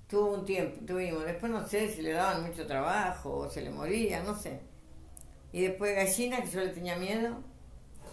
tuvo 0.07 0.33
un 0.33 0.45
tiempo, 0.45 0.85
tuvimos. 0.85 1.25
Después 1.25 1.51
no 1.51 1.67
sé 1.67 1.89
si 1.89 2.01
le 2.01 2.11
daban 2.11 2.45
mucho 2.45 2.65
trabajo 2.65 3.37
o 3.37 3.49
se 3.49 3.61
le 3.61 3.69
moría, 3.69 4.23
no 4.23 4.33
sé. 4.33 4.61
Y 5.51 5.63
después 5.63 5.95
gallinas, 5.95 6.41
que 6.41 6.55
yo 6.55 6.61
le 6.61 6.69
tenía 6.69 6.95
miedo. 6.97 7.37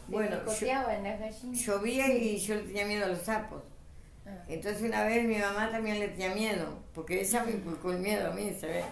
bueno, 0.09 0.37
en 0.37 1.05
las 1.05 1.21
gallinas? 1.21 1.61
llovía 1.61 2.09
y 2.09 2.39
yo 2.39 2.55
le 2.55 2.63
tenía 2.63 2.87
miedo 2.87 3.05
a 3.05 3.09
los 3.09 3.23
sapos. 3.23 3.63
Ah. 4.27 4.45
Entonces 4.49 4.83
una 4.83 5.05
vez 5.05 5.25
mi 5.27 5.37
mamá 5.37 5.71
también 5.71 6.01
le 6.01 6.09
tenía 6.09 6.35
miedo, 6.35 6.79
porque 6.95 7.21
ella 7.21 7.45
me 7.45 7.53
inculcó 7.53 7.93
el 7.93 7.99
miedo 7.99 8.31
a 8.31 8.35
mí, 8.35 8.55
se 8.59 8.67
ve. 8.67 8.85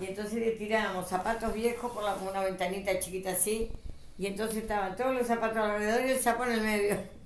Y 0.00 0.06
entonces 0.06 0.34
le 0.34 0.52
tirábamos 0.52 1.08
zapatos 1.08 1.54
viejos 1.54 1.92
por 1.92 2.02
la, 2.02 2.14
una 2.16 2.40
ventanita 2.40 2.98
chiquita 2.98 3.30
así, 3.30 3.70
y 4.18 4.26
entonces 4.26 4.58
estaban 4.58 4.96
todos 4.96 5.14
los 5.14 5.26
zapatos 5.26 5.58
alrededor 5.58 6.06
y 6.06 6.10
el 6.10 6.18
sapo 6.18 6.44
en 6.44 6.52
el 6.52 6.60
medio. 6.60 6.96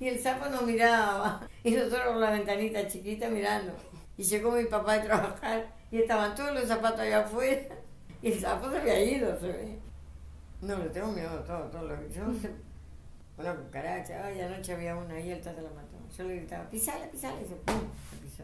Y 0.00 0.06
el 0.06 0.20
sapo 0.20 0.46
no 0.46 0.62
miraba, 0.62 1.48
y 1.64 1.72
nosotros 1.72 2.12
por 2.12 2.16
la 2.18 2.30
ventanita 2.30 2.86
chiquita 2.86 3.28
mirando. 3.28 3.72
Y 4.16 4.22
llegó 4.22 4.52
mi 4.52 4.64
papá 4.64 4.94
a 4.94 5.02
trabajar, 5.02 5.74
y 5.90 5.98
estaban 5.98 6.36
todos 6.36 6.54
los 6.54 6.68
zapatos 6.68 7.00
allá 7.00 7.24
afuera, 7.24 7.74
y 8.22 8.30
el 8.30 8.40
sapo 8.40 8.70
se 8.70 8.78
había 8.78 9.00
ido, 9.02 9.36
se 9.40 9.48
ve. 9.48 9.78
No, 10.60 10.78
le 10.78 10.90
tengo 10.90 11.08
miedo 11.08 11.30
a 11.30 11.44
todo, 11.44 11.70
todo 11.70 11.88
lo 11.88 12.00
que 12.00 12.14
yo... 12.14 12.22
Una 13.38 13.54
cucaracha, 13.54 14.26
ay, 14.26 14.40
anoche 14.40 14.72
había 14.72 14.96
una 14.96 15.14
ahí, 15.14 15.30
el 15.30 15.40
tata 15.40 15.62
la 15.62 15.70
mató. 15.70 15.96
Yo 16.16 16.24
le 16.24 16.36
gritaba, 16.36 16.68
pisala, 16.68 17.08
pisala, 17.08 17.40
y 17.40 17.44
se 17.46 17.54
pum, 17.54 17.82
pisó. 18.20 18.42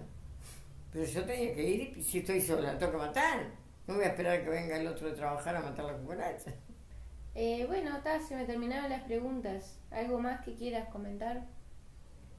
Pero 0.92 1.04
yo 1.04 1.24
tenía 1.24 1.52
que 1.52 1.62
ir 1.64 1.98
y 1.98 2.02
si 2.02 2.18
estoy 2.18 2.40
sola, 2.40 2.78
tengo 2.78 2.92
que 2.92 2.98
matar. 2.98 3.44
No 3.88 3.96
voy 3.96 4.04
a 4.04 4.08
esperar 4.08 4.44
que 4.44 4.50
venga 4.50 4.76
el 4.76 4.86
otro 4.86 5.08
de 5.08 5.14
trabajar 5.14 5.56
a 5.56 5.60
matar 5.60 5.86
la 5.86 5.94
cucaracha. 5.94 6.52
Eh, 7.34 7.64
bueno, 7.66 8.00
ta, 8.04 8.20
se 8.20 8.36
me 8.36 8.44
terminaron 8.44 8.88
las 8.88 9.02
preguntas. 9.02 9.80
¿Algo 9.90 10.20
más 10.20 10.44
que 10.44 10.54
quieras 10.54 10.88
comentar? 10.90 11.42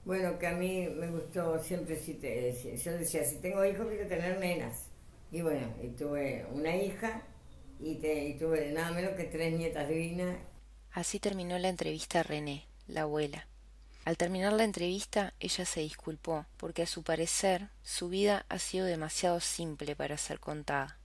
Bueno, 0.06 0.40
que 0.40 0.48
a 0.48 0.54
mí 0.54 0.88
me 0.96 1.10
gustó 1.10 1.60
siempre, 1.60 1.98
si 1.98 2.14
te, 2.14 2.54
yo 2.78 2.92
decía, 2.94 3.26
si 3.26 3.40
tengo 3.40 3.66
hijos, 3.66 3.86
quiero 3.88 4.08
tener 4.08 4.40
nenas. 4.40 4.88
Y 5.30 5.42
bueno, 5.42 5.68
y 5.84 5.90
tuve 5.90 6.46
una 6.54 6.74
hija 6.74 7.22
y, 7.80 8.34
tuve 8.40 8.72
nada 8.72 8.92
menos 8.92 9.14
que 9.16 9.26
tres 9.26 9.54
nietas 9.58 9.88
divinas. 9.88 10.38
Así 10.92 11.20
terminó 11.20 11.58
la 11.60 11.70
entrevista 11.70 12.22
a 12.22 12.24
René, 12.24 12.66
la 12.88 13.02
abuela. 13.02 13.48
Al 14.06 14.18
terminar 14.18 14.54
la 14.54 14.64
entrevista, 14.64 15.34
ella 15.40 15.66
se 15.66 15.82
disculpó, 15.82 16.46
porque 16.58 16.84
a 16.84 16.88
su 16.88 17.04
parecer 17.04 17.70
su 17.84 18.10
vida 18.10 18.46
ha 18.50 18.60
sido 18.60 18.86
demasiado 18.86 19.40
simple 19.40 19.96
para 19.96 20.18
ser 20.18 20.40
contada. 20.40 20.98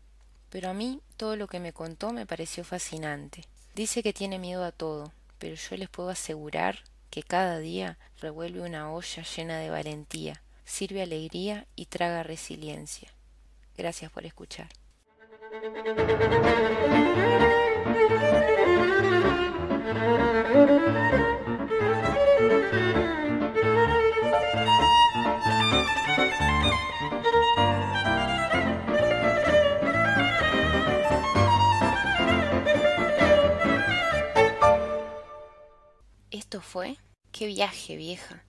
Pero 0.50 0.68
a 0.68 0.74
mí 0.74 1.00
todo 1.16 1.36
lo 1.36 1.46
que 1.48 1.60
me 1.60 1.72
contó 1.72 2.12
me 2.12 2.26
pareció 2.26 2.62
fascinante. 2.62 3.44
Dice 3.74 4.02
que 4.02 4.12
tiene 4.12 4.38
miedo 4.38 4.64
a 4.64 4.72
todo, 4.72 5.12
pero 5.38 5.54
yo 5.54 5.76
les 5.76 5.88
puedo 5.88 6.10
asegurar 6.10 6.80
que 7.08 7.22
cada 7.22 7.58
día 7.58 7.98
revuelve 8.20 8.60
una 8.60 8.92
olla 8.92 9.22
llena 9.22 9.58
de 9.58 9.70
valentía, 9.70 10.42
sirve 10.64 11.02
alegría 11.02 11.66
y 11.76 11.86
traga 11.86 12.22
resiliencia. 12.22 13.08
Gracias 13.76 14.12
por 14.12 14.26
escuchar. 14.26 14.68
Esto 36.30 36.60
fue 36.60 36.96
Qué 37.32 37.46
viaje, 37.46 37.96
vieja. 37.96 38.38